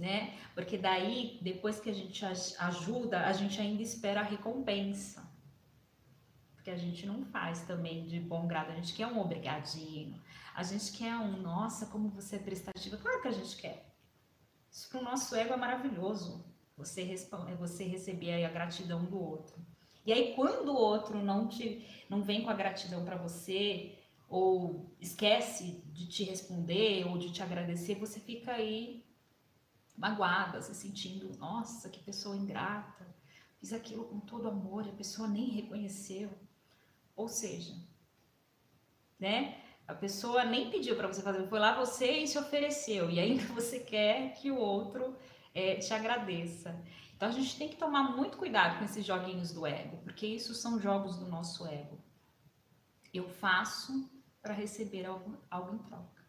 né? 0.00 0.32
Porque 0.54 0.78
daí, 0.78 1.38
depois 1.42 1.78
que 1.78 1.90
a 1.90 1.92
gente 1.92 2.24
ajuda, 2.24 3.26
a 3.26 3.32
gente 3.34 3.60
ainda 3.60 3.82
espera 3.82 4.20
a 4.20 4.24
recompensa. 4.24 5.29
Porque 6.70 6.72
a 6.72 6.76
gente 6.76 7.06
não 7.06 7.24
faz 7.24 7.62
também 7.62 8.06
de 8.06 8.20
bom 8.20 8.46
grado, 8.46 8.70
a 8.70 8.74
gente 8.76 8.94
quer 8.94 9.06
um 9.06 9.20
obrigadinho, 9.20 10.22
a 10.54 10.62
gente 10.62 10.92
quer 10.92 11.16
um, 11.16 11.36
nossa, 11.42 11.86
como 11.86 12.08
você 12.10 12.36
é 12.36 12.38
prestativa. 12.38 12.96
Claro 12.96 13.20
que 13.20 13.28
a 13.28 13.32
gente 13.32 13.56
quer. 13.56 13.92
Isso 14.70 14.88
para 14.88 15.00
o 15.00 15.02
nosso 15.02 15.34
ego 15.34 15.52
é 15.52 15.56
maravilhoso. 15.56 16.44
Você, 16.76 17.02
responde, 17.02 17.54
você 17.54 17.84
receber 17.84 18.44
a 18.44 18.48
gratidão 18.48 19.04
do 19.04 19.20
outro. 19.20 19.56
E 20.06 20.12
aí, 20.12 20.34
quando 20.36 20.68
o 20.68 20.76
outro 20.76 21.20
não, 21.20 21.48
te, 21.48 21.84
não 22.08 22.22
vem 22.22 22.44
com 22.44 22.50
a 22.50 22.54
gratidão 22.54 23.04
para 23.04 23.16
você, 23.16 23.98
ou 24.28 24.94
esquece 25.00 25.82
de 25.92 26.06
te 26.06 26.22
responder, 26.22 27.04
ou 27.08 27.18
de 27.18 27.32
te 27.32 27.42
agradecer, 27.42 27.96
você 27.96 28.20
fica 28.20 28.52
aí 28.52 29.04
magoada, 29.96 30.62
se 30.62 30.74
sentindo, 30.74 31.36
nossa, 31.36 31.90
que 31.90 32.00
pessoa 32.00 32.36
ingrata, 32.36 33.12
fiz 33.58 33.72
aquilo 33.72 34.04
com 34.04 34.20
todo 34.20 34.48
amor 34.48 34.86
e 34.86 34.90
a 34.90 34.94
pessoa 34.94 35.26
nem 35.26 35.50
reconheceu. 35.50 36.30
Ou 37.20 37.28
seja, 37.28 37.76
né? 39.18 39.62
A 39.86 39.94
pessoa 39.94 40.42
nem 40.42 40.70
pediu 40.70 40.96
para 40.96 41.06
você 41.06 41.20
fazer, 41.20 41.46
foi 41.48 41.58
lá 41.58 41.78
você 41.78 42.20
e 42.20 42.26
se 42.26 42.38
ofereceu, 42.38 43.10
e 43.10 43.20
ainda 43.20 43.44
você 43.52 43.78
quer 43.78 44.32
que 44.36 44.50
o 44.50 44.56
outro 44.56 45.14
é, 45.54 45.76
te 45.76 45.92
agradeça. 45.92 46.74
Então 47.14 47.28
a 47.28 47.32
gente 47.32 47.58
tem 47.58 47.68
que 47.68 47.76
tomar 47.76 48.16
muito 48.16 48.38
cuidado 48.38 48.78
com 48.78 48.86
esses 48.86 49.04
joguinhos 49.04 49.52
do 49.52 49.66
ego, 49.66 49.98
porque 49.98 50.26
isso 50.26 50.54
são 50.54 50.80
jogos 50.80 51.16
do 51.16 51.26
nosso 51.26 51.66
ego. 51.66 51.98
Eu 53.12 53.28
faço 53.28 54.10
para 54.40 54.54
receber 54.54 55.04
algo, 55.04 55.36
algo 55.50 55.74
em 55.74 55.78
troca. 55.80 56.24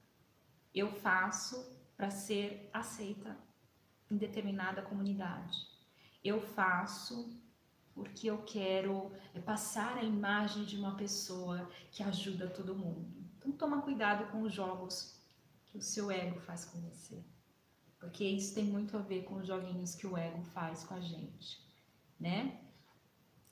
Eu 0.75 0.91
faço 0.91 1.55
para 1.95 2.11
ser 2.11 2.69
aceita 2.73 3.37
em 4.09 4.17
determinada 4.17 4.81
comunidade. 4.81 5.57
Eu 6.21 6.41
faço 6.41 7.40
porque 8.01 8.29
eu 8.29 8.39
quero 8.39 9.11
é, 9.33 9.39
passar 9.39 9.97
a 9.97 10.03
imagem 10.03 10.63
de 10.63 10.75
uma 10.75 10.95
pessoa 10.95 11.69
que 11.91 12.01
ajuda 12.01 12.47
todo 12.47 12.75
mundo. 12.75 13.07
Então 13.37 13.51
toma 13.51 13.81
cuidado 13.81 14.31
com 14.31 14.41
os 14.41 14.53
jogos 14.53 15.19
que 15.65 15.77
o 15.77 15.81
seu 15.81 16.11
ego 16.11 16.39
faz 16.39 16.65
com 16.65 16.79
você. 16.81 17.23
Porque 17.99 18.23
isso 18.23 18.55
tem 18.55 18.65
muito 18.65 18.97
a 18.97 19.01
ver 19.01 19.23
com 19.23 19.35
os 19.35 19.47
joguinhos 19.47 19.93
que 19.95 20.07
o 20.07 20.17
ego 20.17 20.41
faz 20.41 20.83
com 20.83 20.95
a 20.95 20.99
gente, 20.99 21.63
né? 22.19 22.59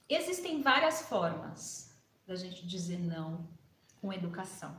Existem 0.08 0.62
várias 0.62 1.04
formas 1.04 1.96
da 2.26 2.36
gente 2.36 2.66
dizer 2.66 3.00
não 3.00 3.48
com 4.02 4.12
educação. 4.12 4.76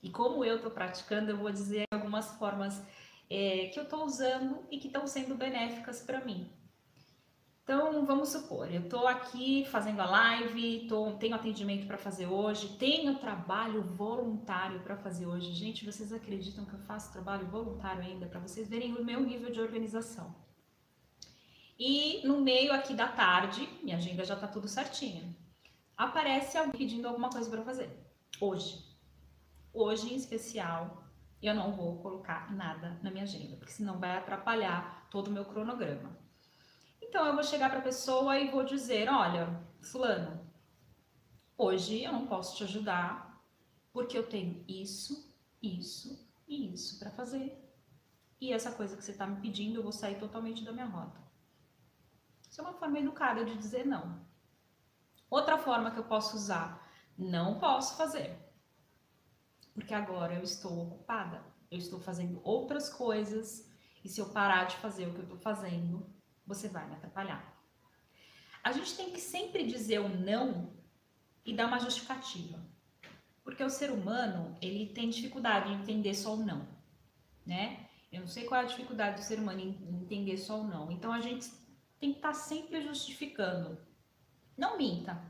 E 0.00 0.10
como 0.10 0.44
eu 0.44 0.56
estou 0.56 0.70
praticando, 0.70 1.30
eu 1.30 1.36
vou 1.36 1.50
dizer 1.50 1.84
algumas 1.90 2.30
formas 2.32 2.80
é, 3.28 3.66
que 3.66 3.78
eu 3.80 3.84
estou 3.84 4.04
usando 4.04 4.64
e 4.70 4.78
que 4.78 4.86
estão 4.86 5.06
sendo 5.06 5.34
benéficas 5.34 6.02
para 6.02 6.24
mim. 6.24 6.52
Então, 7.64 8.04
vamos 8.04 8.28
supor, 8.28 8.70
eu 8.70 8.82
estou 8.82 9.08
aqui 9.08 9.64
fazendo 9.70 9.98
a 10.00 10.04
live, 10.04 10.86
tô, 10.86 11.12
tenho 11.12 11.34
atendimento 11.34 11.86
para 11.86 11.96
fazer 11.96 12.26
hoje, 12.26 12.76
tenho 12.76 13.18
trabalho 13.18 13.82
voluntário 13.82 14.80
para 14.80 14.98
fazer 14.98 15.24
hoje. 15.24 15.50
Gente, 15.52 15.82
vocês 15.82 16.12
acreditam 16.12 16.66
que 16.66 16.74
eu 16.74 16.78
faço 16.80 17.10
trabalho 17.10 17.46
voluntário 17.46 18.02
ainda 18.02 18.26
para 18.26 18.38
vocês 18.38 18.68
verem 18.68 18.92
o 18.92 19.02
meu 19.02 19.20
nível 19.20 19.50
de 19.50 19.62
organização? 19.62 20.34
E 21.78 22.20
no 22.26 22.42
meio 22.42 22.70
aqui 22.70 22.92
da 22.92 23.08
tarde, 23.08 23.66
minha 23.82 23.96
agenda 23.96 24.26
já 24.26 24.34
está 24.34 24.46
tudo 24.46 24.68
certinha, 24.68 25.34
aparece 25.96 26.58
alguém 26.58 26.72
pedindo 26.72 27.08
alguma 27.08 27.30
coisa 27.30 27.48
para 27.48 27.62
fazer. 27.62 27.88
Hoje. 28.42 28.84
Hoje 29.72 30.12
em 30.12 30.16
especial, 30.16 31.02
eu 31.42 31.54
não 31.54 31.72
vou 31.72 31.96
colocar 32.02 32.54
nada 32.54 33.00
na 33.02 33.10
minha 33.10 33.24
agenda, 33.24 33.56
porque 33.56 33.72
senão 33.72 33.98
vai 33.98 34.18
atrapalhar 34.18 35.08
todo 35.10 35.28
o 35.28 35.32
meu 35.32 35.46
cronograma. 35.46 36.23
Então 37.08 37.26
eu 37.26 37.34
vou 37.34 37.44
chegar 37.44 37.70
para 37.70 37.78
a 37.78 37.82
pessoa 37.90 38.38
e 38.38 38.50
vou 38.50 38.64
dizer: 38.64 39.08
olha, 39.08 39.60
Fulano, 39.80 40.40
hoje 41.56 42.02
eu 42.02 42.12
não 42.12 42.26
posso 42.26 42.56
te 42.56 42.64
ajudar 42.64 43.42
porque 43.92 44.18
eu 44.18 44.28
tenho 44.28 44.64
isso, 44.66 45.34
isso 45.62 46.28
e 46.48 46.72
isso 46.72 46.98
para 46.98 47.10
fazer. 47.10 47.60
E 48.40 48.52
essa 48.52 48.72
coisa 48.72 48.96
que 48.96 49.04
você 49.04 49.12
está 49.12 49.26
me 49.26 49.40
pedindo, 49.40 49.76
eu 49.76 49.82
vou 49.82 49.92
sair 49.92 50.18
totalmente 50.18 50.64
da 50.64 50.72
minha 50.72 50.86
rota. 50.86 51.20
Isso 52.50 52.60
é 52.60 52.64
uma 52.64 52.74
forma 52.74 52.98
educada 52.98 53.44
de 53.44 53.56
dizer 53.56 53.86
não. 53.86 54.24
Outra 55.30 55.56
forma 55.56 55.90
que 55.90 55.98
eu 55.98 56.04
posso 56.04 56.36
usar, 56.36 56.88
não 57.16 57.58
posso 57.58 57.96
fazer 57.96 58.44
porque 59.74 59.92
agora 59.92 60.34
eu 60.34 60.42
estou 60.42 60.84
ocupada, 60.84 61.42
eu 61.70 61.76
estou 61.76 61.98
fazendo 61.98 62.40
outras 62.44 62.88
coisas 62.88 63.68
e 64.04 64.08
se 64.08 64.20
eu 64.20 64.28
parar 64.30 64.64
de 64.64 64.76
fazer 64.76 65.08
o 65.08 65.12
que 65.12 65.18
eu 65.18 65.24
estou 65.24 65.38
fazendo, 65.38 66.06
você 66.46 66.68
vai 66.68 66.86
me 66.86 66.94
atrapalhar. 66.94 67.54
A 68.62 68.72
gente 68.72 68.96
tem 68.96 69.10
que 69.10 69.20
sempre 69.20 69.66
dizer 69.66 70.00
o 70.00 70.08
não 70.08 70.72
e 71.44 71.54
dar 71.54 71.66
uma 71.66 71.78
justificativa. 71.78 72.58
Porque 73.42 73.62
o 73.62 73.68
ser 73.68 73.90
humano, 73.90 74.56
ele 74.62 74.86
tem 74.86 75.10
dificuldade 75.10 75.70
em 75.70 75.82
entender 75.82 76.14
só 76.14 76.34
o 76.34 76.44
não, 76.44 76.66
né? 77.44 77.88
Eu 78.10 78.20
não 78.20 78.28
sei 78.28 78.44
qual 78.44 78.60
é 78.60 78.64
a 78.64 78.68
dificuldade 78.68 79.20
do 79.20 79.24
ser 79.24 79.38
humano 79.38 79.60
em 79.60 80.02
entender 80.02 80.38
só 80.38 80.60
o 80.60 80.66
não. 80.66 80.90
Então 80.90 81.12
a 81.12 81.20
gente 81.20 81.50
tem 82.00 82.12
que 82.12 82.18
estar 82.18 82.28
tá 82.28 82.34
sempre 82.34 82.80
justificando. 82.80 83.78
Não 84.56 84.78
minta, 84.78 85.20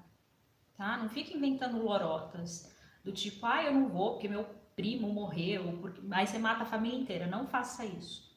tá? 0.76 0.96
Não 0.98 1.08
fique 1.08 1.36
inventando 1.36 1.82
lorotas 1.82 2.72
do 3.02 3.10
tipo, 3.10 3.44
ah, 3.46 3.64
eu 3.64 3.74
não 3.74 3.88
vou 3.88 4.12
porque 4.12 4.28
meu 4.28 4.44
primo 4.76 5.08
morreu, 5.12 5.78
porque... 5.80 6.00
aí 6.10 6.26
você 6.26 6.38
mata 6.38 6.62
a 6.62 6.66
família 6.66 6.98
inteira. 6.98 7.26
Não 7.26 7.46
faça 7.46 7.84
isso. 7.84 8.32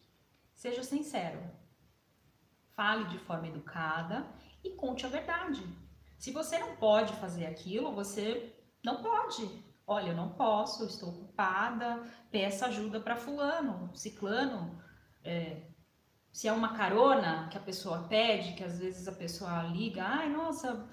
Seja 0.56 0.82
sincero. 0.82 1.40
Fale 2.78 3.06
de 3.06 3.18
forma 3.18 3.48
educada 3.48 4.24
e 4.64 4.70
conte 4.70 5.04
a 5.04 5.10
verdade. 5.10 5.64
Se 6.16 6.30
você 6.30 6.60
não 6.60 6.76
pode 6.76 7.12
fazer 7.14 7.48
aquilo, 7.48 7.92
você 7.92 8.56
não 8.86 9.02
pode. 9.02 9.50
Olha, 9.88 10.10
eu 10.10 10.16
não 10.16 10.34
posso, 10.34 10.86
estou 10.86 11.10
ocupada, 11.10 12.04
peça 12.30 12.68
ajuda 12.68 13.00
para 13.00 13.16
fulano, 13.16 13.90
ciclano. 13.96 14.80
É, 15.24 15.64
se 16.32 16.48
é 16.48 16.54
uma 16.54 16.78
carona 16.78 17.50
que 17.50 17.58
a 17.58 17.62
pessoa 17.62 18.08
pede, 18.08 18.54
que 18.54 18.64
às 18.64 18.78
vezes 18.78 19.08
a 19.08 19.12
pessoa 19.12 19.64
liga, 19.64 20.04
ai, 20.04 20.30
nossa, 20.30 20.88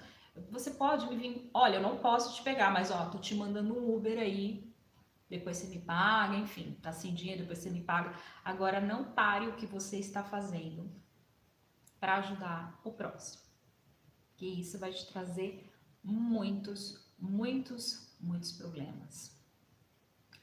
você 0.49 0.71
pode 0.71 1.05
me 1.07 1.15
vir, 1.15 1.51
olha, 1.53 1.75
eu 1.75 1.83
não 1.83 1.99
posso 1.99 2.35
te 2.35 2.41
pegar, 2.41 2.71
mas 2.71 2.89
ó, 2.89 3.09
tô 3.09 3.19
te 3.19 3.35
mandando 3.35 3.77
um 3.77 3.95
Uber 3.95 4.17
aí, 4.17 4.73
depois 5.29 5.57
você 5.57 5.67
me 5.67 5.81
paga, 5.81 6.35
enfim, 6.35 6.79
tá 6.81 6.91
sem 6.91 7.13
dinheiro, 7.13 7.41
depois 7.41 7.59
você 7.59 7.69
me 7.69 7.83
paga. 7.83 8.11
Agora 8.43 8.81
não 8.81 9.03
pare 9.03 9.47
o 9.47 9.55
que 9.55 9.67
você 9.67 9.99
está 9.99 10.23
fazendo 10.23 11.04
para 12.05 12.17
ajudar 12.17 12.79
o 12.83 12.91
próximo. 12.91 13.41
Que 14.37 14.45
isso 14.45 14.77
vai 14.77 14.93
te 14.93 15.07
trazer 15.07 15.73
muitos, 16.03 17.11
muitos, 17.17 18.15
muitos 18.19 18.51
problemas. 18.51 19.35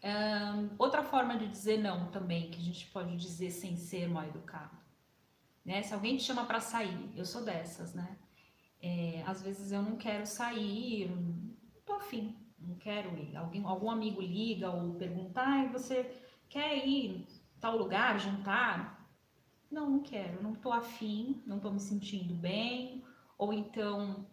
Um, 0.02 0.74
outra 0.76 1.04
forma 1.04 1.38
de 1.38 1.46
dizer 1.46 1.78
não 1.78 2.10
também, 2.10 2.50
que 2.50 2.58
a 2.58 2.64
gente 2.64 2.86
pode 2.88 3.16
dizer 3.16 3.52
sem 3.52 3.76
ser 3.76 4.08
mal 4.08 4.24
educado. 4.24 4.76
Né? 5.64 5.84
Se 5.84 5.94
alguém 5.94 6.16
te 6.16 6.24
chama 6.24 6.44
para 6.44 6.58
sair, 6.58 7.12
eu 7.16 7.24
sou 7.24 7.44
dessas, 7.44 7.94
né? 7.94 8.18
É, 8.80 9.22
às 9.24 9.40
vezes 9.40 9.70
eu 9.70 9.82
não 9.82 9.96
quero 9.96 10.26
sair, 10.26 11.08
não 11.08 11.54
tô 11.86 11.92
afim, 11.92 12.36
não 12.58 12.74
quero 12.74 13.16
ir. 13.16 13.36
Alguém, 13.36 13.64
algum 13.64 13.88
amigo 13.88 14.20
liga 14.20 14.68
ou 14.68 14.94
pergunta, 14.94 15.40
ah, 15.40 15.68
você 15.68 16.12
quer 16.48 16.84
ir 16.84 17.24
tal 17.60 17.76
lugar, 17.76 18.18
jantar? 18.18 19.01
Não, 19.72 19.88
não 19.88 20.00
quero, 20.00 20.42
não 20.42 20.54
tô 20.54 20.70
afim, 20.70 21.42
não 21.46 21.58
tô 21.58 21.70
me 21.70 21.80
sentindo 21.80 22.34
bem, 22.34 23.02
ou 23.38 23.52
então, 23.52 24.26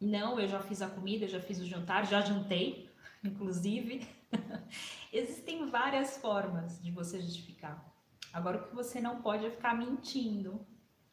não, 0.00 0.38
eu 0.38 0.46
já 0.46 0.60
fiz 0.60 0.80
a 0.80 0.88
comida, 0.88 1.26
já 1.26 1.40
fiz 1.40 1.58
o 1.58 1.66
jantar, 1.66 2.06
já 2.06 2.20
jantei, 2.20 2.88
inclusive. 3.22 4.06
Existem 5.12 5.68
várias 5.68 6.16
formas 6.18 6.80
de 6.80 6.92
você 6.92 7.20
justificar. 7.20 7.84
Agora, 8.32 8.58
o 8.58 8.68
que 8.68 8.74
você 8.74 9.00
não 9.00 9.20
pode 9.20 9.44
é 9.44 9.50
ficar 9.50 9.76
mentindo, 9.76 10.64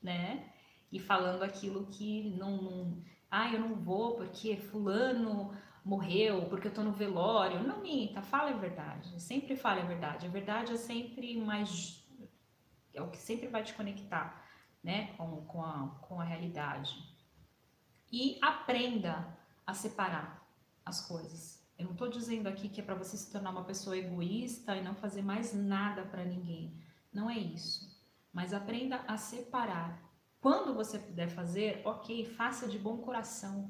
né? 0.02 0.54
E 0.92 1.00
falando 1.00 1.42
aquilo 1.42 1.88
que 1.88 2.30
não, 2.38 2.62
não 2.62 3.04
ah, 3.30 3.52
eu 3.52 3.60
não 3.60 3.76
vou 3.76 4.16
porque 4.16 4.56
fulano 4.56 5.52
morreu, 5.84 6.46
porque 6.50 6.68
eu 6.68 6.74
tô 6.74 6.84
no 6.84 6.92
velório. 6.92 7.64
Não 7.64 7.82
minta, 7.82 8.22
fala 8.22 8.52
a 8.52 8.58
verdade. 8.58 9.22
Sempre 9.22 9.56
fale 9.56 9.82
a 9.82 9.86
verdade. 9.86 10.28
A 10.28 10.30
verdade 10.30 10.74
é 10.74 10.78
sempre 10.78 11.36
mais. 11.38 12.07
É 12.98 13.02
o 13.02 13.12
que 13.12 13.18
sempre 13.18 13.48
vai 13.48 13.64
te 13.64 13.74
conectar, 13.76 14.44
né? 14.84 15.14
Com, 15.16 15.46
com, 15.46 15.64
a, 15.64 16.00
com 16.02 16.20
a 16.20 16.24
realidade. 16.24 16.96
E 18.12 18.40
aprenda 18.42 19.38
a 19.66 19.74
separar 19.74 20.44
as 20.84 21.06
coisas. 21.06 21.64
Eu 21.78 21.86
não 21.86 21.92
estou 21.92 22.10
dizendo 22.10 22.48
aqui 22.48 22.68
que 22.70 22.82
é 22.82 22.84
para 22.84 22.96
você 22.96 23.16
se 23.16 23.32
tornar 23.32 23.52
uma 23.52 23.66
pessoa 23.66 23.96
egoísta 23.96 24.76
e 24.76 24.84
não 24.84 24.96
fazer 24.96 25.22
mais 25.22 25.54
nada 25.54 26.04
para 26.04 26.26
ninguém. 26.26 26.82
Não 27.14 27.30
é 27.30 27.38
isso. 27.38 27.96
Mas 28.34 28.52
aprenda 28.52 29.04
a 29.08 29.16
separar. 29.16 30.02
Quando 30.40 30.74
você 30.74 30.98
puder 30.98 31.30
fazer, 31.30 31.82
ok, 31.86 32.26
faça 32.26 32.68
de 32.68 32.80
bom 32.80 32.98
coração. 32.98 33.70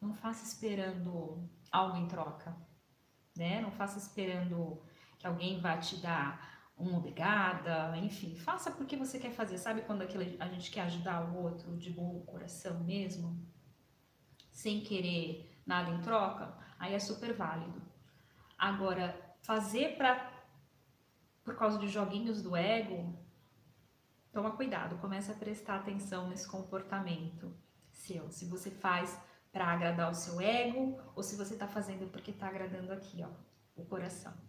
Não 0.00 0.12
faça 0.12 0.44
esperando 0.44 1.48
algo 1.72 1.96
em 1.96 2.06
troca, 2.06 2.54
né? 3.36 3.60
Não 3.62 3.70
faça 3.70 3.98
esperando 3.98 4.82
que 5.18 5.26
alguém 5.26 5.58
vá 5.58 5.78
te 5.78 5.96
dar 5.96 6.57
uma 6.78 6.98
obrigada, 6.98 7.96
enfim, 7.96 8.36
faça 8.36 8.70
porque 8.70 8.96
você 8.96 9.18
quer 9.18 9.32
fazer. 9.32 9.58
Sabe 9.58 9.82
quando 9.82 10.02
aquilo, 10.02 10.24
a 10.38 10.48
gente 10.48 10.70
quer 10.70 10.82
ajudar 10.82 11.28
o 11.28 11.42
outro 11.42 11.76
de 11.76 11.90
bom 11.90 12.20
coração 12.20 12.84
mesmo, 12.84 13.44
sem 14.52 14.80
querer 14.80 15.60
nada 15.66 15.90
em 15.90 16.00
troca? 16.00 16.56
Aí 16.78 16.94
é 16.94 16.98
super 16.98 17.32
válido. 17.34 17.82
Agora, 18.56 19.36
fazer 19.42 19.96
para 19.96 20.36
por 21.44 21.56
causa 21.56 21.78
de 21.78 21.88
joguinhos 21.88 22.42
do 22.42 22.54
ego, 22.54 23.18
toma 24.32 24.50
cuidado, 24.50 24.98
começa 24.98 25.32
a 25.32 25.34
prestar 25.34 25.76
atenção 25.76 26.28
nesse 26.28 26.46
comportamento 26.46 27.56
seu. 27.90 28.30
Se 28.30 28.44
você 28.44 28.70
faz 28.70 29.18
para 29.50 29.66
agradar 29.66 30.10
o 30.10 30.14
seu 30.14 30.40
ego 30.40 31.00
ou 31.16 31.22
se 31.22 31.36
você 31.36 31.54
está 31.54 31.66
fazendo 31.66 32.10
porque 32.12 32.30
está 32.30 32.48
agradando 32.48 32.92
aqui, 32.92 33.24
ó, 33.24 33.30
o 33.74 33.84
coração. 33.86 34.47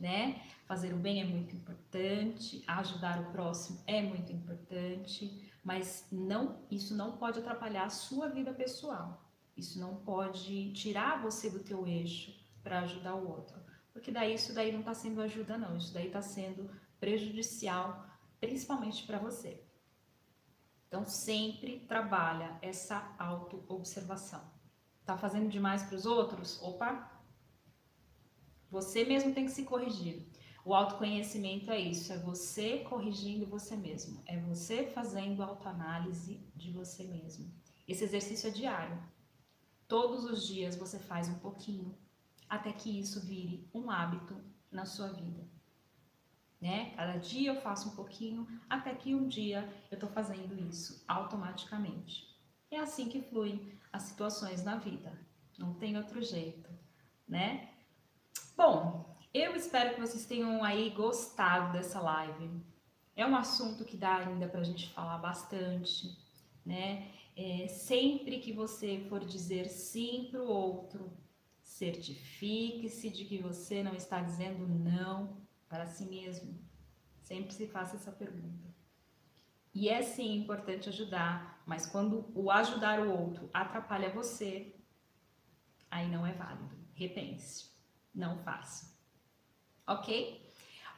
Né? 0.00 0.42
Fazer 0.64 0.94
o 0.94 0.96
bem 0.96 1.20
é 1.20 1.24
muito 1.24 1.54
importante, 1.54 2.64
ajudar 2.66 3.20
o 3.20 3.30
próximo 3.32 3.82
é 3.86 4.00
muito 4.00 4.32
importante, 4.32 5.52
mas 5.62 6.06
não, 6.10 6.64
isso 6.70 6.96
não 6.96 7.18
pode 7.18 7.38
atrapalhar 7.38 7.84
a 7.84 7.90
sua 7.90 8.28
vida 8.30 8.52
pessoal. 8.54 9.22
Isso 9.54 9.78
não 9.78 9.96
pode 9.96 10.72
tirar 10.72 11.20
você 11.20 11.50
do 11.50 11.60
teu 11.60 11.86
eixo 11.86 12.34
para 12.62 12.80
ajudar 12.80 13.14
o 13.14 13.28
outro, 13.28 13.60
porque 13.92 14.10
daí 14.10 14.34
isso 14.34 14.54
daí 14.54 14.72
não 14.72 14.80
está 14.80 14.94
sendo 14.94 15.20
ajuda 15.20 15.58
não, 15.58 15.76
isso 15.76 15.92
daí 15.92 16.06
está 16.06 16.22
sendo 16.22 16.70
prejudicial, 16.98 18.06
principalmente 18.40 19.06
para 19.06 19.18
você. 19.18 19.62
Então, 20.88 21.06
sempre 21.06 21.80
trabalha 21.80 22.58
essa 22.60 23.14
autoobservação. 23.18 24.42
Tá 25.04 25.16
fazendo 25.16 25.48
demais 25.48 25.82
para 25.84 25.94
os 25.94 26.04
outros? 26.04 26.60
Opa! 26.62 27.09
Você 28.70 29.04
mesmo 29.04 29.34
tem 29.34 29.44
que 29.44 29.50
se 29.50 29.64
corrigir. 29.64 30.26
O 30.64 30.74
autoconhecimento 30.74 31.70
é 31.70 31.78
isso, 31.78 32.12
é 32.12 32.18
você 32.18 32.78
corrigindo 32.80 33.46
você 33.46 33.76
mesmo, 33.76 34.22
é 34.26 34.38
você 34.38 34.86
fazendo 34.86 35.42
autoanálise 35.42 36.40
de 36.54 36.70
você 36.70 37.04
mesmo. 37.04 37.50
Esse 37.88 38.04
exercício 38.04 38.48
é 38.48 38.52
diário. 38.52 39.02
Todos 39.88 40.24
os 40.24 40.46
dias 40.46 40.76
você 40.76 40.98
faz 40.98 41.28
um 41.28 41.38
pouquinho, 41.38 41.96
até 42.48 42.72
que 42.72 43.00
isso 43.00 43.20
vire 43.20 43.68
um 43.72 43.90
hábito 43.90 44.36
na 44.70 44.84
sua 44.84 45.08
vida 45.08 45.50
né? 46.60 46.92
Cada 46.94 47.16
dia 47.16 47.52
eu 47.52 47.60
faço 47.60 47.88
um 47.88 47.96
pouquinho, 47.96 48.46
até 48.68 48.94
que 48.94 49.14
um 49.14 49.26
dia 49.26 49.68
eu 49.90 49.98
tô 49.98 50.06
fazendo 50.08 50.54
isso 50.68 51.02
automaticamente. 51.08 52.28
É 52.70 52.78
assim 52.78 53.08
que 53.08 53.22
fluem 53.22 53.72
as 53.92 54.02
situações 54.02 54.62
na 54.62 54.76
vida. 54.76 55.18
Não 55.58 55.74
tem 55.74 55.96
outro 55.96 56.22
jeito, 56.22 56.70
né? 57.26 57.69
Bom, 58.62 59.16
eu 59.32 59.56
espero 59.56 59.94
que 59.94 60.00
vocês 60.02 60.26
tenham 60.26 60.62
aí 60.62 60.90
gostado 60.90 61.72
dessa 61.72 61.98
live. 61.98 62.62
É 63.16 63.24
um 63.24 63.34
assunto 63.34 63.86
que 63.86 63.96
dá 63.96 64.16
ainda 64.16 64.46
pra 64.46 64.62
gente 64.62 64.92
falar 64.92 65.16
bastante, 65.16 66.14
né? 66.62 67.10
É, 67.34 67.68
sempre 67.68 68.38
que 68.38 68.52
você 68.52 69.06
for 69.08 69.24
dizer 69.24 69.70
sim 69.70 70.28
pro 70.30 70.44
outro, 70.44 71.10
certifique-se 71.62 73.08
de 73.08 73.24
que 73.24 73.38
você 73.38 73.82
não 73.82 73.94
está 73.94 74.20
dizendo 74.20 74.68
não 74.68 75.38
para 75.66 75.86
si 75.86 76.04
mesmo? 76.04 76.62
Sempre 77.22 77.54
se 77.54 77.66
faça 77.66 77.96
essa 77.96 78.12
pergunta. 78.12 78.68
E 79.72 79.88
é 79.88 80.02
sim 80.02 80.36
importante 80.36 80.90
ajudar, 80.90 81.62
mas 81.64 81.86
quando 81.86 82.30
o 82.34 82.50
ajudar 82.50 83.00
o 83.00 83.10
outro 83.10 83.48
atrapalha 83.54 84.12
você, 84.12 84.76
aí 85.90 86.10
não 86.10 86.26
é 86.26 86.34
válido. 86.34 86.76
Repense. 86.92 87.69
Não 88.14 88.38
faça. 88.38 88.98
Ok? 89.86 90.52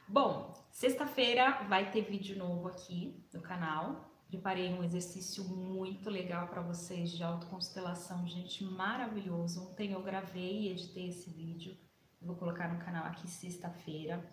Bom, 0.07 0.53
sexta-feira 0.71 1.63
vai 1.69 1.91
ter 1.91 2.01
vídeo 2.01 2.37
novo 2.37 2.67
aqui 2.67 3.25
no 3.33 3.41
canal. 3.41 4.11
Preparei 4.27 4.73
um 4.73 4.83
exercício 4.83 5.43
muito 5.43 6.09
legal 6.09 6.47
para 6.47 6.61
vocês 6.61 7.11
de 7.11 7.23
autoconstelação, 7.23 8.27
gente, 8.27 8.63
maravilhoso. 8.63 9.69
Ontem 9.69 9.91
eu 9.91 10.01
gravei 10.01 10.63
e 10.63 10.69
editei 10.71 11.09
esse 11.09 11.29
vídeo. 11.29 11.77
vou 12.21 12.35
colocar 12.35 12.67
no 12.73 12.83
canal 12.83 13.05
aqui 13.05 13.27
sexta-feira. 13.27 14.27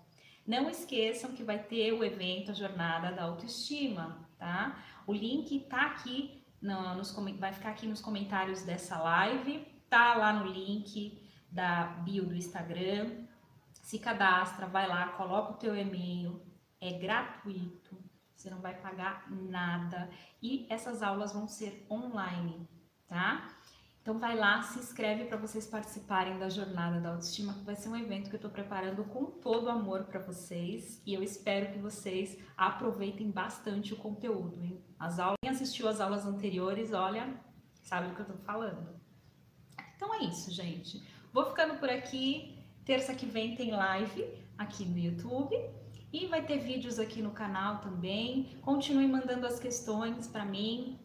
Não 0.46 0.68
esqueçam 0.70 1.32
que 1.32 1.44
vai 1.44 1.62
ter 1.62 1.92
o 1.92 2.02
evento 2.02 2.50
A 2.50 2.54
Jornada 2.54 3.12
da 3.12 3.24
Autoestima, 3.24 4.28
tá? 4.38 4.82
O 5.06 5.12
link 5.12 5.60
tá 5.60 5.86
aqui, 5.86 6.44
no, 6.60 6.94
nos, 6.94 7.14
vai 7.38 7.52
ficar 7.52 7.70
aqui 7.70 7.86
nos 7.86 8.00
comentários 8.00 8.62
dessa 8.62 8.98
live, 8.98 9.66
tá 9.88 10.14
lá 10.16 10.32
no 10.32 10.50
link 10.50 11.29
da 11.50 11.84
bio 11.86 12.26
do 12.26 12.34
Instagram. 12.34 13.24
Se 13.72 13.98
cadastra, 13.98 14.66
vai 14.66 14.86
lá, 14.86 15.08
coloca 15.08 15.52
o 15.52 15.56
teu 15.56 15.76
e-mail, 15.76 16.40
é 16.80 16.92
gratuito, 16.92 17.98
Você 18.34 18.48
não 18.48 18.60
vai 18.60 18.74
pagar 18.74 19.30
nada 19.30 20.08
e 20.40 20.66
essas 20.70 21.02
aulas 21.02 21.32
vão 21.32 21.46
ser 21.46 21.86
online, 21.90 22.66
tá? 23.06 23.48
Então 24.02 24.18
vai 24.18 24.34
lá, 24.34 24.62
se 24.62 24.78
inscreve 24.78 25.26
para 25.26 25.36
vocês 25.36 25.66
participarem 25.66 26.38
da 26.38 26.48
jornada 26.48 26.98
da 27.00 27.10
autoestima, 27.10 27.52
que 27.52 27.64
vai 27.64 27.76
ser 27.76 27.90
um 27.90 27.96
evento 27.96 28.30
que 28.30 28.36
eu 28.36 28.38
estou 28.38 28.50
preparando 28.50 29.04
com 29.04 29.26
todo 29.26 29.68
amor 29.68 30.04
para 30.04 30.20
vocês 30.20 31.02
e 31.04 31.12
eu 31.12 31.22
espero 31.22 31.70
que 31.70 31.78
vocês 31.78 32.38
aproveitem 32.56 33.30
bastante 33.30 33.92
o 33.92 33.98
conteúdo. 33.98 34.62
Hein? 34.62 34.82
As 34.98 35.18
aulas, 35.18 35.36
quem 35.42 35.50
assistiu 35.50 35.86
as 35.86 36.00
aulas 36.00 36.24
anteriores, 36.24 36.94
olha, 36.94 37.38
sabe 37.82 38.08
do 38.08 38.14
que 38.14 38.22
eu 38.22 38.26
estou 38.26 38.38
falando. 38.38 38.98
Então 39.96 40.14
é 40.14 40.24
isso, 40.24 40.50
gente. 40.50 41.06
Vou 41.32 41.46
ficando 41.46 41.74
por 41.74 41.88
aqui. 41.88 42.58
Terça 42.84 43.14
que 43.14 43.24
vem 43.24 43.54
tem 43.54 43.70
live 43.70 44.26
aqui 44.58 44.84
no 44.84 44.98
YouTube 44.98 45.56
e 46.12 46.26
vai 46.26 46.44
ter 46.44 46.58
vídeos 46.58 46.98
aqui 46.98 47.22
no 47.22 47.30
canal 47.30 47.78
também. 47.78 48.58
Continue 48.62 49.06
mandando 49.06 49.46
as 49.46 49.60
questões 49.60 50.26
para 50.26 50.44
mim 50.44 50.98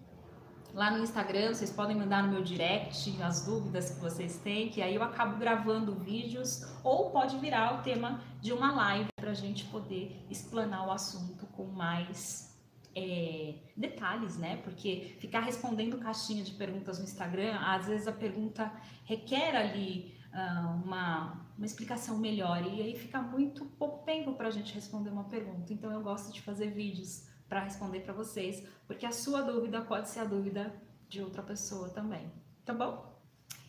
lá 0.73 0.89
no 0.89 1.03
Instagram. 1.03 1.53
Vocês 1.53 1.71
podem 1.71 1.95
mandar 1.95 2.23
no 2.23 2.29
meu 2.29 2.41
direct 2.41 3.21
as 3.21 3.45
dúvidas 3.45 3.91
que 3.91 3.99
vocês 3.99 4.39
têm, 4.39 4.69
que 4.69 4.81
aí 4.81 4.95
eu 4.95 5.03
acabo 5.03 5.37
gravando 5.37 5.93
vídeos 5.93 6.65
ou 6.83 7.11
pode 7.11 7.37
virar 7.37 7.79
o 7.79 7.83
tema 7.83 8.19
de 8.41 8.51
uma 8.51 8.73
live 8.73 9.09
para 9.15 9.29
a 9.29 9.35
gente 9.35 9.65
poder 9.65 10.25
explanar 10.27 10.87
o 10.87 10.91
assunto 10.91 11.45
com 11.47 11.65
mais 11.65 12.55
é, 12.95 13.55
detalhes, 13.77 14.37
né? 14.37 14.57
Porque 14.63 15.15
ficar 15.19 15.41
respondendo 15.41 15.99
caixinha 15.99 16.43
de 16.43 16.53
perguntas 16.53 16.97
no 16.97 17.03
Instagram, 17.03 17.59
às 17.59 17.85
vezes 17.85 18.07
a 18.07 18.11
pergunta 18.11 18.71
requer 19.03 19.55
ali 19.55 20.14
uh, 20.35 20.83
uma, 20.83 21.47
uma 21.57 21.65
explicação 21.65 22.17
melhor 22.17 22.61
e 22.65 22.81
aí 22.81 22.95
fica 22.95 23.21
muito 23.21 23.65
pouco 23.65 24.05
tempo 24.05 24.33
para 24.33 24.49
a 24.49 24.51
gente 24.51 24.73
responder 24.73 25.09
uma 25.09 25.23
pergunta. 25.23 25.71
Então 25.71 25.91
eu 25.91 26.01
gosto 26.01 26.31
de 26.33 26.41
fazer 26.41 26.71
vídeos 26.71 27.27
para 27.47 27.63
responder 27.63 28.01
para 28.01 28.13
vocês, 28.13 28.67
porque 28.85 29.05
a 29.05 29.11
sua 29.11 29.41
dúvida 29.41 29.81
pode 29.81 30.09
ser 30.09 30.19
a 30.19 30.25
dúvida 30.25 30.75
de 31.07 31.21
outra 31.21 31.41
pessoa 31.41 31.89
também, 31.89 32.29
tá 32.65 32.73
bom? 32.73 33.15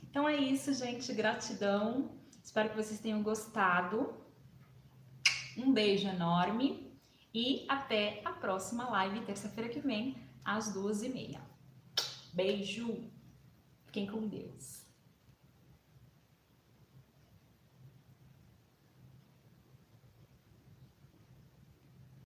Então 0.03 0.29
é 0.29 0.37
isso, 0.37 0.73
gente. 0.73 1.13
Gratidão. 1.13 2.11
Espero 2.43 2.71
que 2.71 2.77
vocês 2.77 2.99
tenham 2.99 3.23
gostado. 3.23 4.15
Um 5.57 5.73
beijo 5.73 6.09
enorme 6.09 6.91
e 7.35 7.67
até 7.69 8.23
a 8.25 8.33
próxima 8.33 8.89
live, 8.89 9.27
terça-feira 9.27 9.69
que 9.69 9.81
vem, 9.81 10.17
às 10.45 10.73
duas 10.73 11.03
e 11.03 11.09
meia. 11.09 11.41
Beijo. 12.33 13.11
Fiquem 13.85 14.07
com 14.07 14.27
Deus. 14.27 14.86